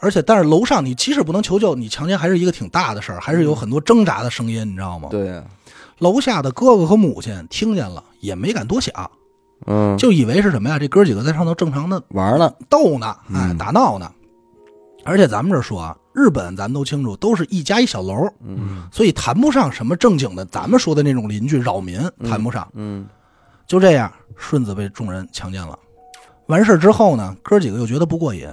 [0.00, 5.08] 而且，但是楼上你即使不能求救，你强奸还是一个挺大的事儿，还是有很多挣扎的声音，你知道吗？
[5.10, 5.44] 对呀，
[5.98, 8.92] 楼下的哥哥和母亲听见了，也没敢多想，
[9.66, 10.78] 嗯，就以为是什么呀？
[10.78, 14.10] 这哥几个在上头正常的玩呢，逗呢，哎，嗯打闹呢。
[15.04, 22.68] 而且咱们这说啊，日本咱们都清楚，都是一家一小楼，嗯所以谈不上什么正经的，咱们说的那种邻居扰民，谈不上。
[22.74, 23.08] 嗯
[23.66, 25.78] 就这样，顺子被众人强奸了。
[26.46, 28.48] 完事儿之后呢，哥几个又觉得不过瘾，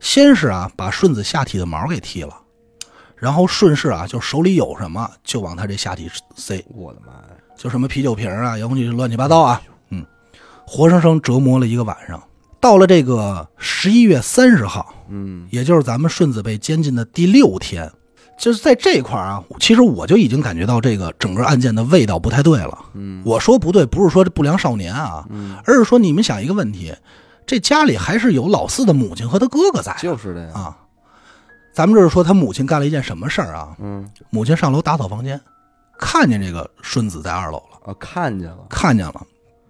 [0.00, 2.34] 先是啊把顺子下体的毛给剃了，
[3.16, 10.04] 然后顺势啊就手里有什么就往他这下体塞，我的妈呀，就什么啤酒瓶啊、遥控器乱七八糟啊，嗯，
[10.66, 12.22] 活生生折磨了一个晚上。
[12.64, 15.46] 到了这个十一月三十号，嗯。
[15.50, 17.92] 也就是咱们顺子被监禁的第六天，
[18.38, 22.78] 就是在这块儿啊，其实我就已经感觉到这个整个案件的味道不太对了。
[22.94, 23.22] 嗯。
[23.22, 26.94] 我说不对，不是说这不良少年啊，嗯，而是说你们想一个问题，
[27.44, 29.94] 这家里还是有老四的母亲和他哥哥在。
[30.00, 30.78] 就是的呀，啊。
[31.74, 33.76] 咱们这是说他母亲干了一件什么事儿啊？
[33.78, 34.08] 嗯。
[34.30, 35.38] 母亲上楼打扫房间，
[35.98, 39.22] 看见这个顺子在二楼了，啊，看见了，看见了。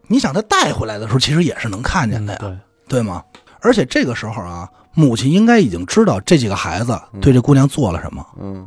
[0.07, 2.57] 你想他带回来的时候，其实也是能看见的呀，对，
[2.89, 3.25] 对吗？
[3.61, 8.67] 而且这个时候啊，母亲应该已经知道这几个孩子对这姑娘做了什么，嗯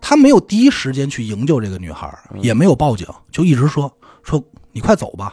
[0.00, 3.90] 她没有第一时间去营救这个女孩，也没有报警，就一直说
[4.22, 4.42] 说
[4.72, 5.32] 你快走吧，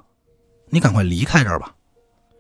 [0.70, 1.76] 你赶快离开这儿吧，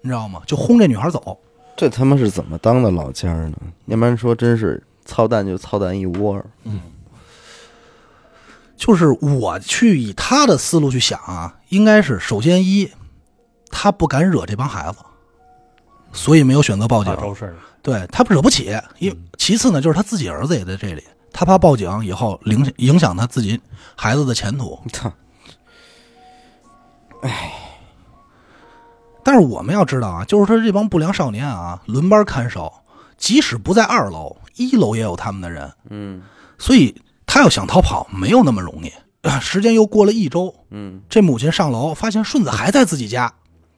[0.01, 0.41] 你知道吗？
[0.45, 1.37] 就轰这女孩走。
[1.75, 3.57] 这他妈是怎么当的老家呢？
[3.87, 6.45] 要不然说真是操蛋就操蛋一窝儿，
[8.77, 12.89] 就是我去以他的思路去想啊，应该是首先一，
[13.69, 14.99] 他不敢惹这帮孩子，
[16.13, 17.21] 所以没有选择报警怕。
[17.21, 17.55] 招事。
[17.83, 21.03] 对他惹不起，因其次呢，就是他自己儿子也在这里，
[21.33, 23.59] 他怕报警以后影响影响他自己
[23.95, 24.79] 孩子的前途。
[24.93, 25.11] 操，
[29.23, 32.71] 但是我们要知道啊，就是说这帮不良少年啊，轮班看守，
[33.17, 36.21] 即使不在二楼，一楼也有他们的人，嗯
[36.59, 38.91] 所以他要想逃跑没有那么容易。
[39.27, 43.33] 啊 时间又过了一周，嗯，这母亲上楼发现顺子还在自己家，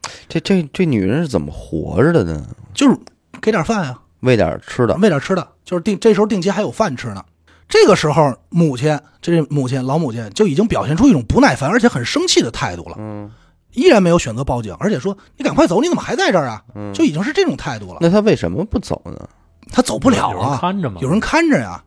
[0.28, 2.46] 这这这女人是怎么活着的呢？
[2.72, 2.96] 就是
[3.40, 7.24] 给点饭啊，喂点吃的，喂点吃的，就是定这时候定期还有饭吃呢。
[7.68, 13.30] 这个时候，母亲这母亲老母亲就已经表现出一种不耐烦而且很生气的态度了，嗯，
[13.72, 16.62] 依然没有选择报警，而且说你赶快走，你怎么还在这儿啊？
[16.74, 17.98] 嗯就已经是这种态度了。
[18.00, 19.28] 那他为什么不走呢？
[19.72, 21.82] 他走不了啊有人啊，看着嘛，有人看着呀，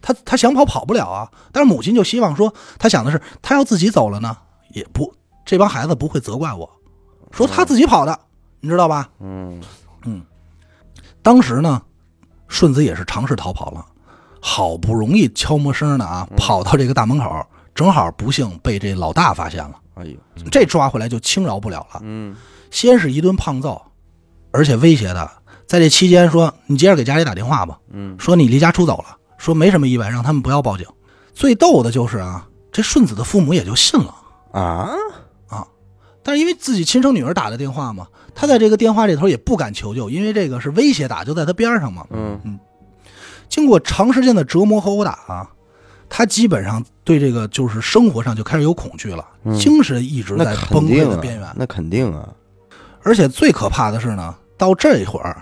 [0.00, 1.28] 他他想跑跑不了啊。
[1.52, 4.36] 但是母亲就希望说，他想的是，他要自己走了呢，
[4.72, 5.12] 也不
[5.44, 6.70] 这帮孩子不会责怪我，
[7.30, 8.18] 说他自己跑的，
[8.60, 9.08] 你知道吧？
[9.20, 9.60] 嗯。
[11.22, 11.82] 当时呢，
[12.46, 13.84] 顺子也是尝试逃跑了，
[14.40, 20.16] 好不容易悄没声的啊，跑到这个大门口，正好不幸被这老大发现了，哎呦，
[20.52, 22.00] 这抓回来就轻饶不了了。
[22.02, 22.36] 嗯。
[22.70, 23.80] 先是一顿胖揍，
[24.52, 25.28] 而且威胁他，
[25.66, 28.16] 在这期间说你接着给家里打电话吧，嗯。
[28.20, 30.86] 说你离家出走了，说没什么意外，让他们不要报警。
[31.34, 34.14] 最逗的就是啊，这顺子的父母也就信了，
[34.52, 34.90] 啊，
[36.26, 42.04] 但是因为自己亲生女儿打的电话嘛，他在这个电话这头也不敢求救，因为这个是威胁打，就在他边上嘛。
[42.10, 42.40] 嗯。
[42.42, 42.58] 嗯。
[43.48, 45.48] 经过长时间的折磨和殴打啊，
[46.08, 49.56] 他基本上对这个就是生活上就开始有恐惧了，嗯。
[49.56, 51.48] 精神一直在崩溃的边缘。
[51.54, 52.28] 那肯定啊，
[53.04, 55.40] 而且最可怕的是呢，到这一会儿，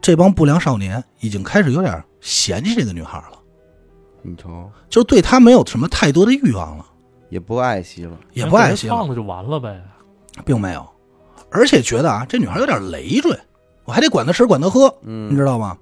[0.00, 3.38] 这帮不良少年已经开始有点嫌弃这个女孩了，
[4.22, 4.68] 你瞅。
[4.88, 6.84] 就是对她没有什么太多的欲望了，
[7.28, 9.80] 也不爱惜了，也不爱惜了，放了就完了呗。
[10.44, 10.86] 并没有，
[11.50, 13.38] 而且觉得啊，这女孩有点累赘，
[13.84, 15.28] 我还得管她吃管她喝，嗯。
[15.30, 15.76] 你嗯知道吗？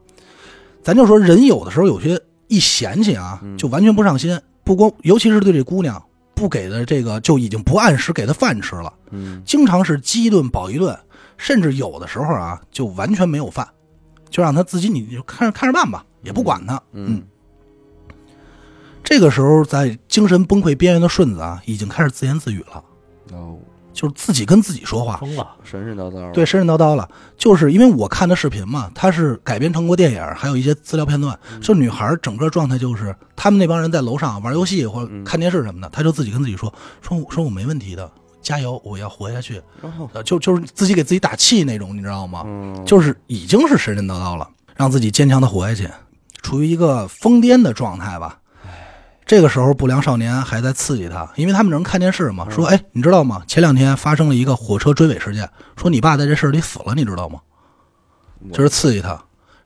[0.82, 6.02] 咱就说人有的时候有些一嫌弃啊，就完全不上心，不光尤其是对这姑娘
[6.34, 9.42] 不给的这个就已经不按时给她饭吃了，嗯。
[9.44, 10.96] 经常是饥一顿饱一顿，
[11.36, 13.68] 甚至有的时候啊就完全没有饭，
[14.30, 16.80] 就让她自己你就看着看着办吧，也不管她。
[16.92, 17.22] 嗯。
[19.02, 22.84] 这个时候在精神崩溃边缘的顺子啊，已经开始自言自语了，
[23.32, 23.56] 哦，
[23.96, 25.16] 就是自己跟自己说话。
[25.16, 31.36] 疯了，神神叨叨，对，神神叨叨了，就是因为我看的视频嘛，它是改编成过电影，还有一些资料片段。
[31.60, 38.08] 就女孩整个状态就是，他们那帮人在楼上玩游戏或者看电视什么的，她就自己跟自己说：“说我说我没问题的，
[38.42, 39.60] 加油，我要活下去。
[39.82, 42.42] 然后”呃，就就是自己给自己打气那种，你知道吗？
[42.44, 45.90] 嗯就是已经是神神叨叨了，让自己坚强的活下去，
[46.42, 48.38] 处于一个疯癫的状态吧。
[49.26, 53.42] 这个时候，不良少年还在刺激他，因为他们能看电视嘛，说：“哎，你知道吗？
[53.48, 57.40] 前两天发生了一个火车追尾事件，说你爸在这事儿里死了，你知道吗？”
[58.54, 59.08] 就是刺激他。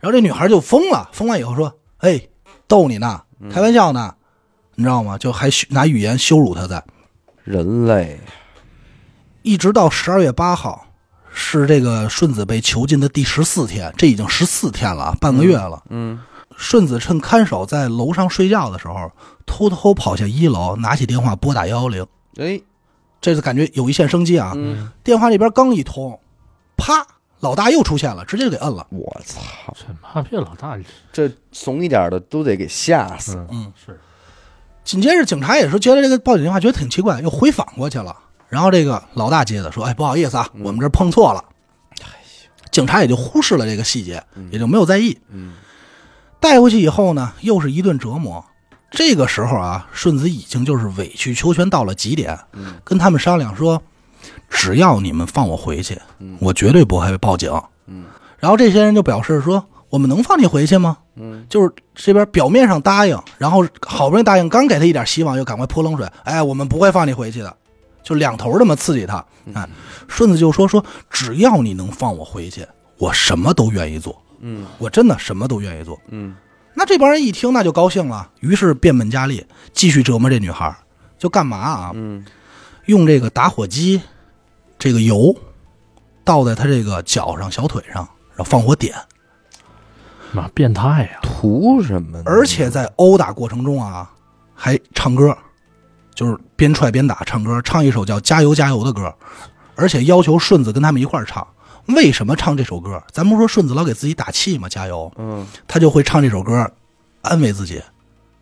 [0.00, 2.18] 然后这女孩就疯了，疯了以后说：“哎，
[2.66, 3.20] 逗你呢，
[3.52, 4.14] 开玩笑呢，
[4.76, 6.82] 你知道吗？”就还拿语言羞辱他在。
[7.44, 8.18] 人类，
[9.42, 10.86] 一直到十二月八号，
[11.30, 15.82] 是这个顺子被囚禁的第十四天，这已经十四天了啊，半个月了。
[15.90, 16.18] 嗯
[16.56, 19.11] 顺子趁看守在楼上睡觉的时候，
[19.47, 22.07] 偷偷跑下一楼，拿起电话拨打幺幺零。
[22.36, 22.61] 哎，
[23.20, 24.53] 这次感觉有一线生机啊！
[24.55, 26.18] 嗯，电话那边刚一通，
[26.76, 27.07] 啪，
[27.41, 28.86] 老大又出现了，直接就给摁了。
[28.91, 29.41] 我操，
[29.74, 30.78] 这妈逼老大，
[31.12, 33.99] 这怂一点的都得给吓死，嗯嗯是
[34.84, 38.16] 紧接着警察也是觉得这个报警电话，觉得挺奇怪，又回访过去了。
[38.49, 41.45] 然后这个老大接的说：“哎，不好意思啊，我们这碰错了。”
[42.72, 45.18] 警察也就忽视了这个细节，也就没有在意。
[45.28, 45.55] 嗯
[46.41, 48.43] 带回去以后呢，又是一顿折磨。
[48.91, 53.80] 这个时候啊，顺子已经就是委曲求全到了极点，嗯跟他们商量说，
[54.49, 57.51] 只要你们放我回去，嗯我绝对不会报警。
[57.86, 58.05] 嗯
[58.38, 60.99] 然后这些人就表示说，我们能放你回去吗？
[61.16, 66.09] 嗯就是这边表面上答应，然后好不容易答应，刚给他一点希望，又赶快泼冷水。
[66.24, 67.57] 哎，我们不会放你回去的，
[68.03, 69.24] 就两头这么刺激他。
[69.55, 69.68] 哎，
[70.09, 72.66] 顺子就说说，只要你能放我回去，
[72.99, 75.99] 我什么都愿意做，嗯我真的什么都愿意做。
[76.09, 76.34] 嗯
[76.80, 80.74] 那这帮人一听，那就高兴了，于是变本加厉，继续折磨这女孩。
[81.18, 81.90] 就干嘛啊？
[81.94, 82.24] 嗯
[82.86, 84.00] 用这个打火机，
[84.78, 85.36] 这个油
[86.24, 87.96] 倒在她这个脚上、小腿上，
[88.30, 88.94] 然后放火点。
[90.32, 91.18] 妈变态呀！
[91.22, 92.22] 图什么？
[92.24, 94.10] 而且在殴打过程中啊，
[94.54, 95.36] 还唱歌，
[96.14, 99.14] 就是边踹边打唱歌，唱一首叫《加油加油》的歌，
[99.74, 101.46] 而且要求顺子跟他们一块儿唱。
[101.86, 103.02] 为什么唱这首歌？
[103.10, 104.68] 咱不是说顺子老给自己打气吗？
[104.68, 106.72] 加油，嗯他就会唱这首歌，
[107.22, 107.82] 安慰自己。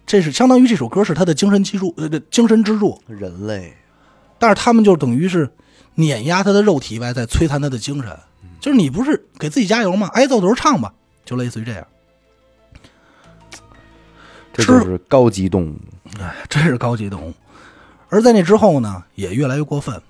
[0.07, 3.01] 这是相当于这首歌是他的精神支柱，呃，精神支柱。
[3.07, 3.77] 人类，
[4.39, 5.51] 但是他们就等于是
[5.95, 8.19] 碾压他的肉体外，在摧残他的精神。
[8.61, 10.09] 就是你不是给自己加油吗？
[10.15, 10.93] 挨揍的时候唱吧，
[11.25, 11.87] 就类似于这样。
[14.53, 15.77] 这就是高级动物，
[16.21, 17.33] 哎真是高级动物。
[18.09, 20.03] 而在那之后呢，也越来越过分，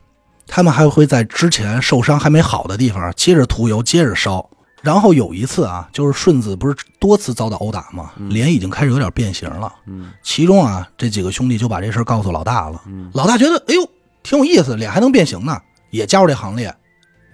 [0.49, 4.49] 他们还会在之前受伤还没好的地方接着涂油，接着烧。
[4.81, 8.13] 然后有一次啊，就是顺子不是多次遭到殴打吗？
[8.31, 9.73] 脸已经开始有点变形了。
[9.87, 12.81] 嗯其中啊，这几个兄弟就把这事儿告诉老大了。
[12.87, 13.91] 嗯老大觉得，哎呦，
[14.23, 16.75] 挺有意思，脸还能变形呢，也加入这行列，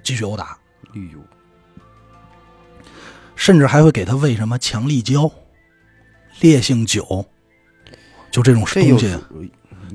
[0.03, 0.57] 继续殴打，
[0.95, 1.19] 哎呦，
[3.37, 5.31] 甚至还会给他喂什么强力胶、
[6.41, 7.27] 烈性酒，
[8.31, 9.17] 就这种东西，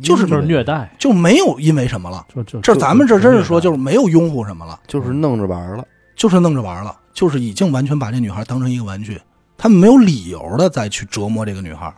[0.01, 2.25] 就是就是虐待，就没有因为什么了。
[2.33, 5.85] 就就这咱们这真是说，就是是没有拥护什么了，就是弄着玩了，
[6.15, 9.21] 就是弄着玩了，就是已经完全把这女孩当成一个玩具，
[9.57, 11.93] 他们没有理由的再去折磨这个女孩。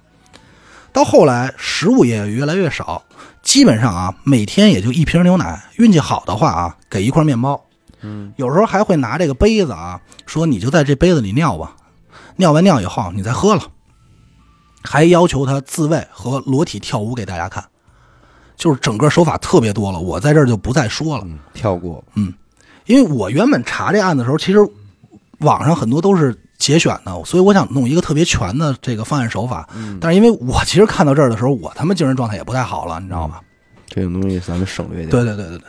[0.93, 3.01] 到后来，食物也越来越少，
[3.41, 7.63] 基本上啊，每天也就一瓶牛奶，运气好的话啊，给一块面包。
[8.03, 11.75] 嗯有时候还会拿这个杯子啊，说你就在这杯子里尿吧，
[12.35, 13.61] 尿完尿以后你再喝了，
[14.83, 17.63] 还要求他自慰和裸体跳舞给大家看，
[18.61, 21.23] 就是整个手法特别多了，我在这儿就不再说了。
[21.25, 22.31] 嗯，跳过，嗯
[22.85, 24.59] 因为我原本查这案子的时候，其实
[25.39, 29.67] 网上很多都是节选的，所以我想弄一个特别全的这个犯案手法。
[29.75, 33.41] 嗯但是因为我其实看到这儿的时候，我他妈精神状态也不太好了，你知道吧？
[33.87, 35.09] 这种东西咱们省略掉。
[35.09, 35.67] 对对对对对，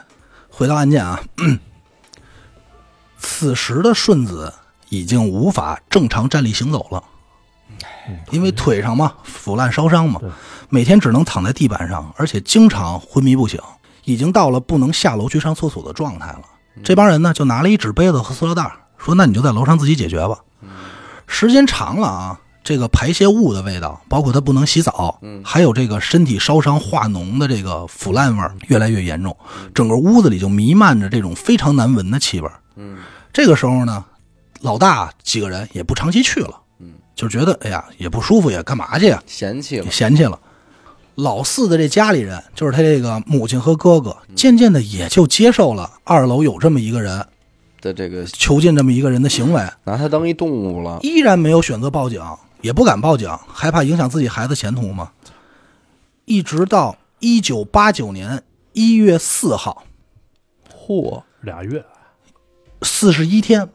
[0.51, 1.19] 回到案件啊，
[3.17, 4.53] 此时的顺子
[4.91, 7.03] 已经无法正常站立行走了，
[8.31, 10.21] 因为腿上嘛腐烂烧伤嘛，
[10.69, 13.61] 每天只能躺在地板上，而且经常昏迷不醒，
[14.05, 16.43] 已经到了不能下楼去上厕所的状态了。
[16.83, 20.39] 这帮人呢就拿了一纸杯子和塑料袋，说那你就在楼上自己解决吧。
[21.27, 29.37] 时间长了啊，这个排泄物的味道，包括他不能洗澡，还有这个身体烧伤化脓的这个腐烂味儿越来越严重，
[29.75, 32.51] 整个屋子里就弥漫着这种非常难闻的气味。
[32.77, 32.99] 嗯，
[33.33, 34.05] 这个时候呢，
[34.61, 36.61] 老大几个人也不长期去了，嗯，
[37.15, 39.23] 就觉得哎呀也不舒服，也干嘛去呀？
[39.27, 40.39] 嫌弃了，嫌弃了。
[41.15, 47.27] 老四的这家里人，就是他这个母亲和哥哥，渐渐的也就接受了二楼有这么一个人
[47.83, 50.99] 的这个囚禁这么一个人的行为，拿他当一动物了。
[51.03, 52.19] 依然没有选择报警，
[52.63, 55.11] 也不敢报警，害怕影响自己孩子前途嘛。
[56.25, 58.43] 一直到一九八九年
[58.73, 59.85] 一月四号，
[60.73, 61.85] 嚯，俩月，
[62.81, 63.69] 四十一天，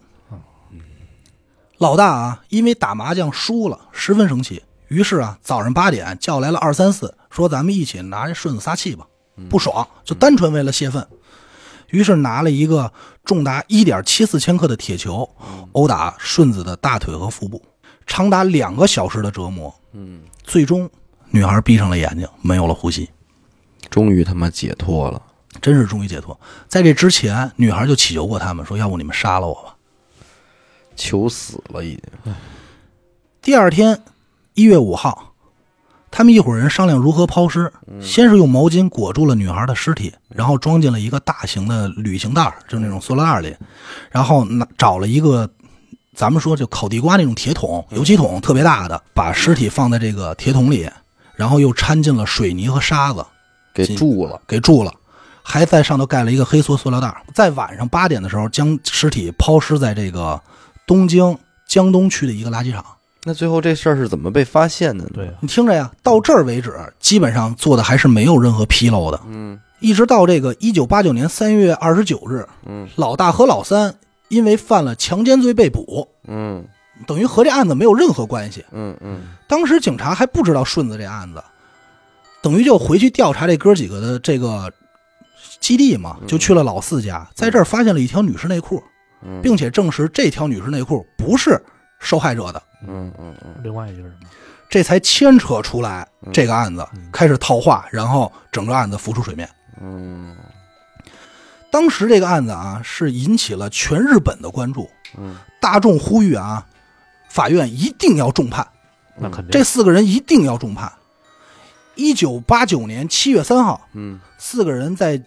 [1.78, 9.06] 老大啊，因为打麻将输了，十分生气，于是啊，早上八点叫来了二三四，说咱们一起拿这顺子撒气吧，
[9.48, 11.08] 不爽，就单纯为了泄愤。
[11.90, 12.92] 于是拿了一个
[13.24, 15.30] 重达一点七四千克的铁球，
[15.74, 17.62] 殴打顺子的大腿和腹部，
[18.08, 19.74] 长达两个小时的折磨。
[19.94, 20.90] 嗯，最终，
[21.30, 23.08] 女孩闭上了眼睛，没有了呼吸，
[23.90, 25.22] 终于他妈解脱了。
[25.62, 26.38] 真是终于解脱。
[26.68, 29.76] 在这之前，女孩就祈求过他们，说要不你们杀了我吧。
[30.98, 32.34] 求死了，已经。
[33.42, 34.02] 第二天，
[34.56, 35.32] 一月五号，
[36.12, 37.72] 他们一伙人商量如何抛尸。
[38.02, 43.56] 先是用毛巾裹住了女孩的尸体，然后装进了一个大型的旅行袋，就那种塑料袋里，
[44.12, 45.50] 然后拿找了一个
[46.14, 50.90] 咱们说就烤地瓜那种铁桶、油漆桶，特别大的，把尸体放在这个铁桶里，
[51.36, 53.26] 然后又掺进了水泥和沙子，
[53.74, 54.42] 给住了。
[54.48, 54.94] 给住了，
[55.42, 57.24] 还在上头盖了一个黑塑塑料袋。
[57.34, 60.42] 在晚上八点的时候，将尸体抛尸在这个
[60.88, 62.84] 东京江东区的一个垃圾场。
[63.24, 65.10] 那最后这事儿是怎么被发现的呢？
[65.14, 69.22] 对，啊，你听着呀，到这儿为止，基本上做的还是没有任何纰漏的。
[69.28, 73.94] 嗯一直到这个一九八九年三月二十九日，嗯老大和老三
[74.28, 76.66] 因为犯了强奸罪被捕，嗯
[77.06, 78.66] 等于和这案子没有任何关系。
[78.72, 81.44] 嗯嗯当时警察还不知道顺子这案子，
[82.42, 84.72] 等于就回去调查这哥几个的这个
[85.60, 88.82] 基地嘛，就去了老四家，在这儿发现了一条女士内裤，
[89.22, 91.62] 嗯，并且证实这条女士内裤不是
[92.00, 93.56] 受害者的，嗯嗯嗯。
[93.64, 94.30] 另外一个是什么？
[94.70, 99.50] 这才牵扯出来嗯这个案子，开始套话，然后整个案子浮出水面。
[99.82, 100.36] 嗯。
[101.72, 105.38] 当时这个案子啊，是引起了全日本的关注，嗯。
[105.60, 106.66] 大众呼吁啊，
[107.30, 108.68] 法院一定要重判，
[109.18, 109.52] 那肯定。
[109.52, 110.92] 这四个人一定要重判。
[111.96, 114.20] 一九八九年七月三号，嗯。
[114.38, 115.22] 四个人在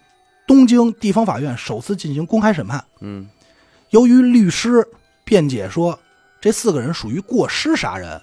[0.46, 2.84] 东京地方法院首次进行公开审判。
[3.00, 3.28] 嗯
[3.90, 4.86] 由于律师
[5.24, 5.98] 辩解说，
[6.40, 8.20] 这四个人属于过失杀人，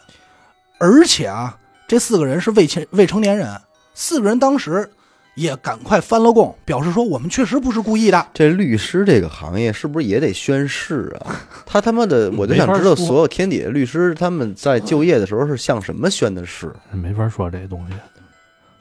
[0.80, 1.58] 而且啊，
[1.88, 3.60] 这四个人是未成未成年人，
[3.94, 4.90] 四个人当时
[5.36, 8.28] 也赶快翻了供，表示说我们确实不是故意的。
[8.34, 11.36] 这律师这个行业是不是也得宣誓啊？
[11.66, 16.74] 他他妈的，我就想知道，所有天底下律师他们在就业的时候是向什么宣的誓？
[16.92, 17.94] 没法说这东西。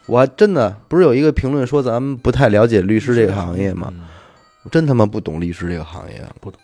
[0.07, 3.93] 我还真的不是有一个评论说咱们不太了解律师这个行业吗？
[4.70, 6.24] 真他妈不懂律师这个行业。
[6.41, 6.61] 不懂。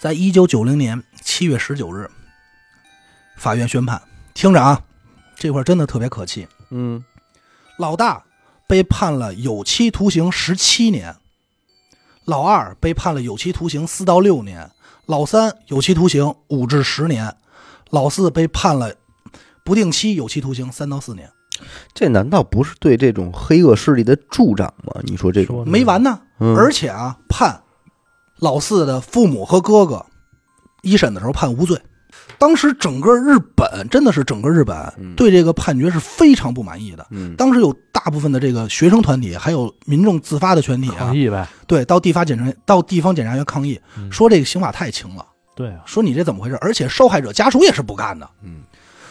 [0.00, 2.08] 在一九九零年七月十九日，
[3.36, 4.00] 法院宣判，
[4.32, 4.82] 听着啊，
[5.36, 6.48] 这块儿真的特别可气。
[6.70, 7.04] 嗯
[7.76, 8.24] 老大
[8.66, 11.14] 被判了有期徒刑十七年，
[12.24, 14.70] 老二被判了有期徒刑四到六年，
[15.04, 17.36] 老三有期徒刑五至十年，
[17.90, 18.94] 老四被判了
[19.62, 21.30] 不定期有期徒刑三到四年。
[21.92, 24.98] 这难道不是对这种黑恶势力的助长吗？
[25.02, 27.62] 你说这种，没完呢，嗯而且啊，判
[28.40, 30.04] 老四的父母和哥哥
[30.82, 31.80] 一审的时候判无罪。
[32.38, 37.06] 当时整个日本真的是整个日本嗯对这个判决是非常不满意的。
[37.10, 41.46] 嗯当时有大部分的这个学生团体，还有民众自发的全体啊抗，议呗。
[41.66, 46.56] 对，到地方检察到地方检察院抗议，嗯说这个刑法太轻了，对啊，说你这怎么回事？
[46.62, 48.28] 而且受害者家属也是不干的。
[48.42, 48.62] 嗯，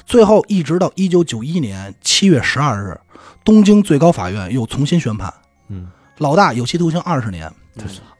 [0.05, 2.99] 最后一直到一九九一年七月十二日，
[3.45, 5.32] 东京最高法院又重新宣判，
[5.67, 7.51] 嗯，老大有期徒刑二十年，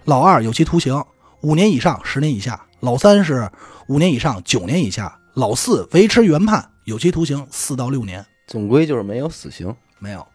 [0.06, 1.04] 老二有期徒刑
[1.42, 3.50] 五年以上十年以下，老三是
[3.88, 8.26] 五年以上九年以下，老四维持原判，有期徒刑四到六年。
[8.48, 9.76] 总归就是没有死刑。
[10.00, 10.26] 没有。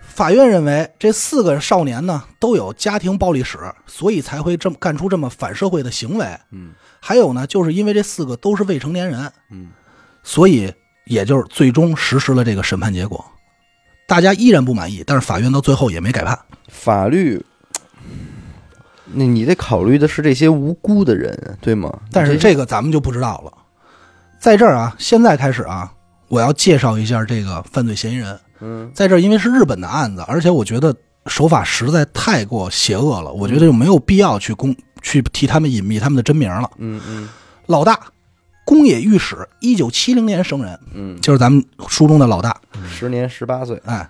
[0.00, 6.26] 法院认为这四个少年呢都有家庭暴力史，所以才会这么干出这么反社会的行为。
[6.50, 9.70] 嗯还有呢，就是因为这四个都是未成年人，嗯
[10.22, 10.72] 所以
[11.06, 13.24] 也就是最终实施了这个审判结果。
[14.06, 16.38] 大家依然不满意，但是法院到最后也没改判。
[16.68, 17.42] 法律，
[19.14, 21.92] 那你得考虑的是这些无辜的人，对吗？
[22.10, 23.52] 但是这这个咱们就不知道了。
[24.40, 25.92] 在这儿啊，现在开始啊，
[26.28, 28.38] 我要介绍一下这个犯罪嫌疑人。
[28.60, 30.94] 嗯在这儿，因为是日本的案子，而且我觉得
[31.26, 36.70] 手法实在太过邪恶了，我觉得就没有必要去公去替他们隐秘他们的真名了。
[36.78, 37.28] 嗯嗯
[37.66, 37.98] 老大，
[38.64, 42.56] 宫野御史，一九七零年生人，嗯，就是咱们书中的老大。
[42.88, 44.08] 十年十八岁，哎，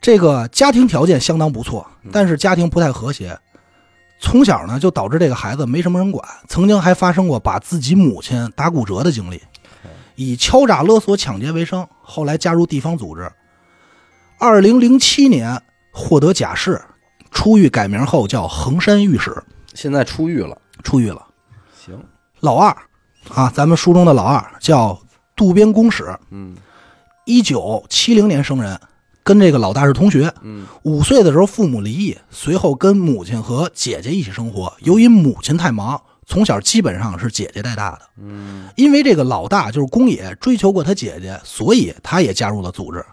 [0.00, 3.38] 这个家庭条件相当不错，但是家庭不太和谐。
[4.20, 9.40] 从小呢，就导致这个孩子没什么人管，曾经还发生过把自己母亲打骨折的经历，
[10.16, 11.86] 以敲诈勒索、抢劫为生。
[12.02, 13.30] 后来加入地方组织，
[14.38, 15.62] 二零零七年
[15.92, 16.82] 获得假释，
[17.30, 19.40] 出狱改名后叫衡山御史，
[19.74, 20.60] 现在出狱了。
[20.82, 21.24] 出狱了。
[21.84, 22.02] 行，
[22.40, 22.76] 老二
[23.34, 25.00] 啊，咱们书中的老二叫
[25.36, 26.56] 渡边公使，嗯
[27.24, 28.80] 一九七零年生人，
[29.28, 30.32] 跟这个老大是同学。
[30.40, 34.72] 嗯五岁的时候父母离异，随后跟母亲和姐姐一起生活。
[34.80, 38.00] 由于母亲太忙，从小基本上是姐姐带大的。
[38.22, 43.04] 嗯因为这个老大就是宫野追求过他姐姐，所以他也加入了组织。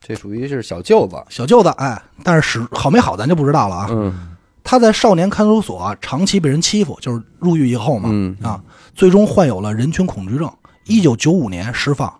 [0.00, 1.22] 这属于是小舅子。
[1.28, 3.86] 小舅子，哎，但是使好没好咱就不知道了啊。
[3.92, 4.26] 嗯
[4.64, 8.60] 他在少年看守所长期被人欺负，就是入狱以后嘛，嗯啊，
[8.94, 10.50] 最终患有了人群恐惧症。
[10.86, 12.12] 一九九五年释放，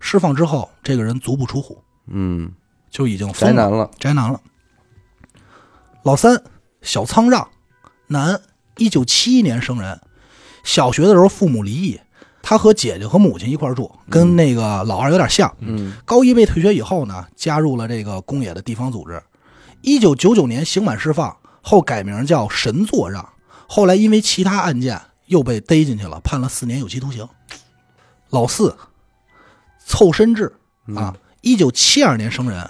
[0.00, 1.78] 释放之后，这个人足不出户，
[2.10, 2.52] 嗯，
[2.90, 3.90] 就已经宅男了。
[3.98, 4.40] 宅男了。
[6.02, 6.42] 老三
[6.82, 7.48] 小仓让，
[8.06, 8.40] 男，
[8.76, 10.00] 一九七一年生人。
[10.64, 12.00] 小学的时候父母离异，
[12.42, 15.54] 他和姐姐和母亲一块儿住，跟那个老二有点像。
[15.60, 19.22] 嗯高一被退学以后呢，加入了这个宫野的地方组织。
[19.80, 23.26] 一九九九年刑满释放后改名叫神作让，
[23.66, 27.26] 后来因为其他案件又被逮进去了，判了四年有期徒刑。
[28.30, 28.76] 老四
[29.86, 30.52] 凑身志
[30.96, 32.68] 啊，一九七二年生人。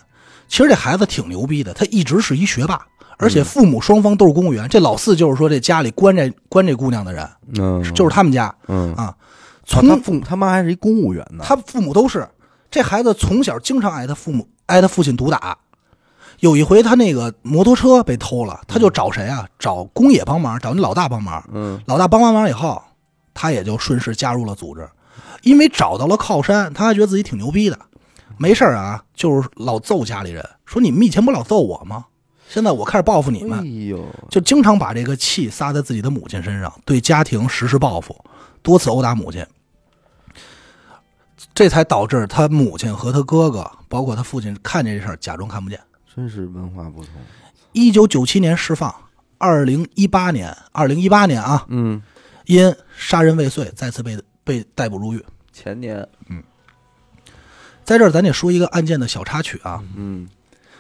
[0.48, 2.80] 其实这孩子挺牛逼的，他一直是一学霸，
[3.18, 4.66] 而且父母双方都是公务员。
[4.68, 9.04] 这老四就是说这家里关这关这姑娘的人，嗯，就是他们家嗯，啊。
[9.04, 9.16] 啊
[9.66, 11.44] 从他父母他妈还是一公务员呢。
[11.46, 12.26] 他父母都是
[12.70, 15.58] 这孩子从小经常挨他父母挨他父亲毒打。
[16.40, 19.46] 有一回他那个摩托车被偷了，他就找谁啊？
[19.58, 21.44] 找公野帮忙，找那老大帮忙。
[21.52, 22.82] 嗯老大帮完忙以后，
[23.34, 24.88] 他也就顺势加入了组织，
[25.42, 27.78] 因为找到了靠山，他还觉得自己挺牛逼的。
[28.38, 32.06] 没事儿啊，就是老揍家里人，说你们以前不老揍我吗？
[32.48, 33.62] 现在我开始报复你们
[34.30, 38.16] 就经常把这个气撒在自己的母亲身上，对家庭实施报复，
[38.62, 39.44] 多次殴打母亲，
[41.52, 45.78] 这才导致他母亲和他哥哥，包括他父亲看见这事儿，假装看不见。
[46.14, 47.12] 真是文化不同。
[47.72, 48.94] 一九九七年释放，
[49.36, 52.02] 二零一八年，二零一八年啊，嗯，
[52.46, 55.22] 因杀人未遂再次被被逮捕入狱。
[55.52, 56.08] 前年，
[57.88, 60.28] 在这儿，咱得说一个案件的小插曲啊，嗯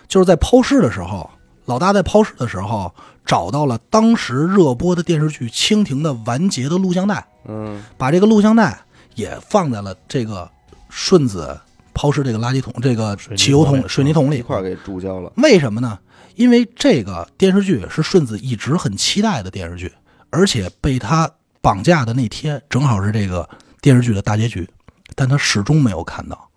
[0.06, 1.30] 就是在抛尸的时候，
[1.64, 2.94] 老大在抛尸的时候
[3.24, 8.78] 找到了当时热播的电视剧《蜻蜓》的完结的录像带，嗯把这个录像带
[9.14, 10.46] 也放在了这个
[10.90, 11.58] 顺子
[11.94, 14.40] 抛尸这个垃圾桶、这个汽油桶、水泥桶里。
[14.40, 15.32] 一块儿给注胶了。
[15.36, 15.98] 为什么呢？
[16.34, 19.90] 因为这个电视剧是顺子一直很期待的电视剧，
[20.28, 21.30] 而且被他
[21.62, 23.48] 绑架的那天正好是这个
[23.80, 24.68] 电视剧的大结局，
[25.14, 26.47] 但他始终没有看到。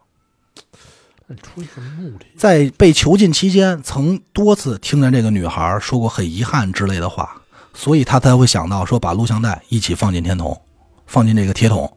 [1.32, 2.25] 那出于什么目的？
[2.36, 7.41] 在被囚禁期间，曾多次听见这个女孩说过很遗憾之类的话，
[7.73, 10.61] 所以他才会想到说把录像带一起放进天桶，
[11.05, 11.89] 放进这个铁桶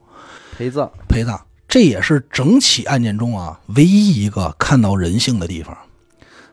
[0.56, 0.88] 陪葬。
[1.08, 1.40] 陪葬。
[1.66, 5.76] 这也是整起案件中啊唯一一个看到人性的地方。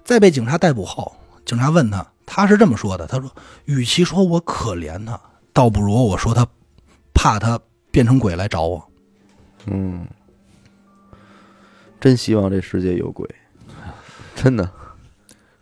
[0.04, 1.16] 在被警察逮捕后，
[1.46, 3.30] 警察问他，他是这么说的：“他说，
[3.66, 5.20] 与其说我可怜他，
[5.54, 6.48] 倒不如我说他
[7.14, 7.60] 怕他
[7.92, 8.84] 变成鬼来找我。
[9.68, 10.08] 嗯，
[12.02, 13.26] 真希望这世界有鬼，
[14.36, 14.70] 真的。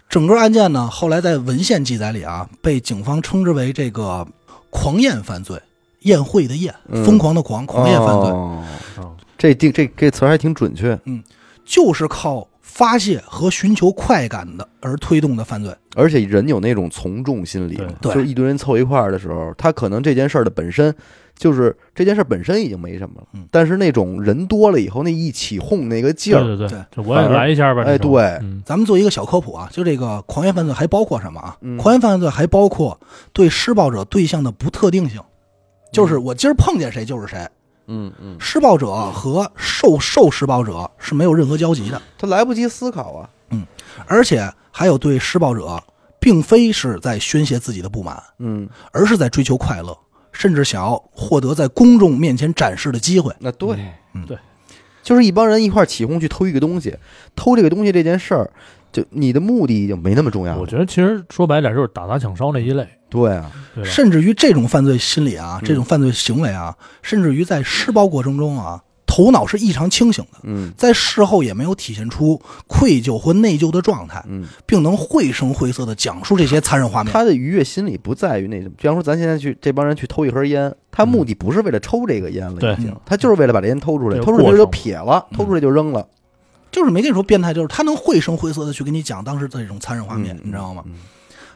[0.10, 4.28] 整个案件呢，后来在文献记载里啊，被警方称之为这个
[4.72, 5.62] 狂宴犯罪，
[6.00, 7.06] 宴会的宴，嗯。
[7.06, 9.06] 疯狂的狂，狂宴犯罪，
[9.38, 11.22] 这定这这词儿还挺准确，嗯
[11.64, 15.72] 就是靠发泄和寻求快感的而推动的犯罪。
[15.96, 18.12] 而且人有那种从众心理，对。
[18.12, 20.94] 就是一堆人凑一块儿的时候，他可能这件事儿的本身
[21.40, 27.82] 就是这件事本身已经没什么了，嗯但是那种人多了以后，那一起哄那个劲儿，对对对就我也来一下吧。
[27.84, 31.58] 哎对嗯咱们做一个小科普啊，就这个狂言犯罪还包括什么啊？
[31.62, 33.00] 嗯狂言犯罪还包括
[33.32, 35.22] 对施暴者对象的不特定性，
[35.94, 37.48] 就是我今儿碰见谁就是谁，
[37.88, 42.02] 嗯嗯，施暴者和受受施暴者是没有任何交集的。
[42.18, 43.66] 他来不及思考啊，嗯
[44.08, 45.82] 而且还有对施暴者，
[46.20, 49.98] 并非是在宣泄自己的不满，嗯，而是在追求快乐，
[50.40, 53.36] 甚至想要获得在公众面前展示的机会。
[53.40, 53.76] 那对，
[54.14, 54.38] 嗯对，
[55.04, 56.96] 就是一帮人一块起哄去偷一个东西，
[57.36, 58.50] 偷这个东西这件事儿，
[58.90, 60.62] 就你的目的已经没那么重要了。
[60.62, 63.84] 我觉得其实说白点就是打砸抢烧那一类，对啊，对？
[63.84, 70.72] 甚至于这种犯罪心理啊，嗯这种犯罪行为啊，甚至于在施暴过程中啊，头脑是异常清醒的，嗯。
[70.78, 77.12] 在事后也没有体现出愧疚或内疚的状态，嗯，并能绘声绘色的讲述这些残忍画面。
[77.12, 82.74] 他的愉悦心理不在于那什么，比方说咱现在去这帮人去偷一盒烟，他目的不是为了抽这个烟了，对。
[82.74, 86.08] 已经，他就是为了把这烟偷出来，这个偷出来就撇了，偷出来就扔了。
[86.72, 90.42] 就是没跟你说变态，就是他能绘声绘色的去跟你讲当时的这种残忍画面，嗯。
[90.44, 90.84] 你知道吗？
[90.86, 90.94] 嗯。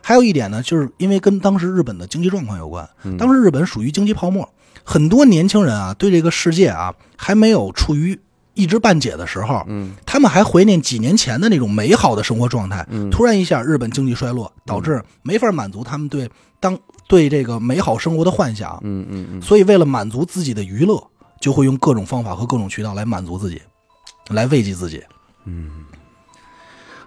[0.02, 3.16] 还有一点呢，就是因为跟当时日本的经济状况有关，嗯。
[3.16, 4.50] 当时日本属于经济泡沫，
[4.84, 8.20] 很多年轻人啊对这个世界啊还没有处于
[8.54, 12.86] 一知半解的时候，嗯他们还怀念几年前的那种美好的生活状态。
[12.90, 16.30] 嗯突然一下，日本经济衰落，导致没法满足他们对
[16.60, 16.78] 当
[17.08, 21.02] 对这个美好生活的幻想，嗯嗯嗯，所以为了满足自己的娱乐，
[21.42, 23.62] 就会用各种方法和各种渠道来满足自己，
[24.30, 25.04] 来慰藉自己。
[25.46, 25.86] 嗯，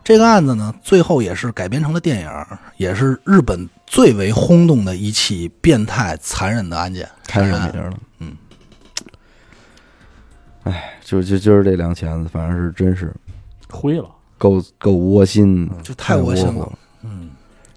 [0.02, 2.30] 这个案子呢，最后也是改编成了电影，
[2.76, 7.08] 也是日本最为轰动的一起变态残忍的案件。
[7.26, 7.98] 开上杀人案名了。
[8.18, 8.36] 嗯，
[10.64, 13.14] 哎，就就就是这两起案子，反正是真是
[13.68, 14.08] 灰了，
[14.38, 16.78] 够够窝心的，就太窝心了。
[17.02, 17.30] 嗯，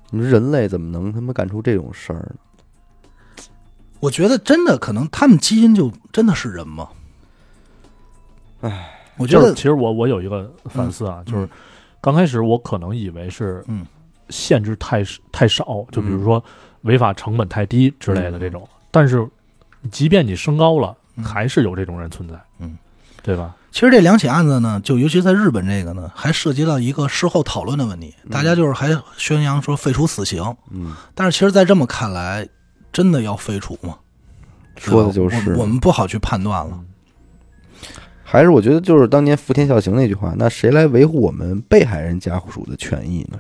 [0.10, 2.36] 你说人类怎么能他妈干出这种事儿呢？
[4.00, 6.90] 我觉得真的可能他们基因就真的是人吗？
[8.62, 11.48] 哎，我觉得其实我我有一个反思啊，就是
[12.00, 13.86] 刚开始我可能以为是嗯
[14.30, 16.44] 限制太太少，就比如说
[16.82, 19.28] 违法成本太低之类的这种，但是
[19.92, 21.24] 即便你升高了，嗯。
[21.24, 22.78] 还是有这种人存在，嗯，
[23.22, 23.56] 对吧？
[23.72, 32.48] 其实这两起案子呢，就尤其在日本这个呢，还涉及到一个事后讨论的问题，大家就是还宣扬说废除死刑，嗯，但是其实，在这么看来，
[32.92, 33.98] 真的要废除吗？
[34.78, 35.54] 说的就是。
[35.54, 36.80] 我我们不好去判断了。
[38.24, 43.38] 还是我觉得就是当年福田孝行那句话，那谁来维护我们被害人家属的权益呢？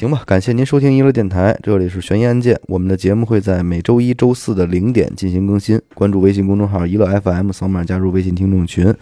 [0.00, 2.58] 行吧，感谢您收听娱乐电台，这里是悬疑案件。
[2.68, 8.94] 我们的节目会在每周一周四的零点进行更新，关注微信公众号“娱乐 FM”，扫码加入微信听众群。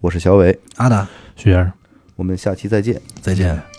[0.00, 1.70] 我是小伟，阿达，徐先生。
[2.16, 2.98] 我们下期再见。
[3.20, 3.77] 再见。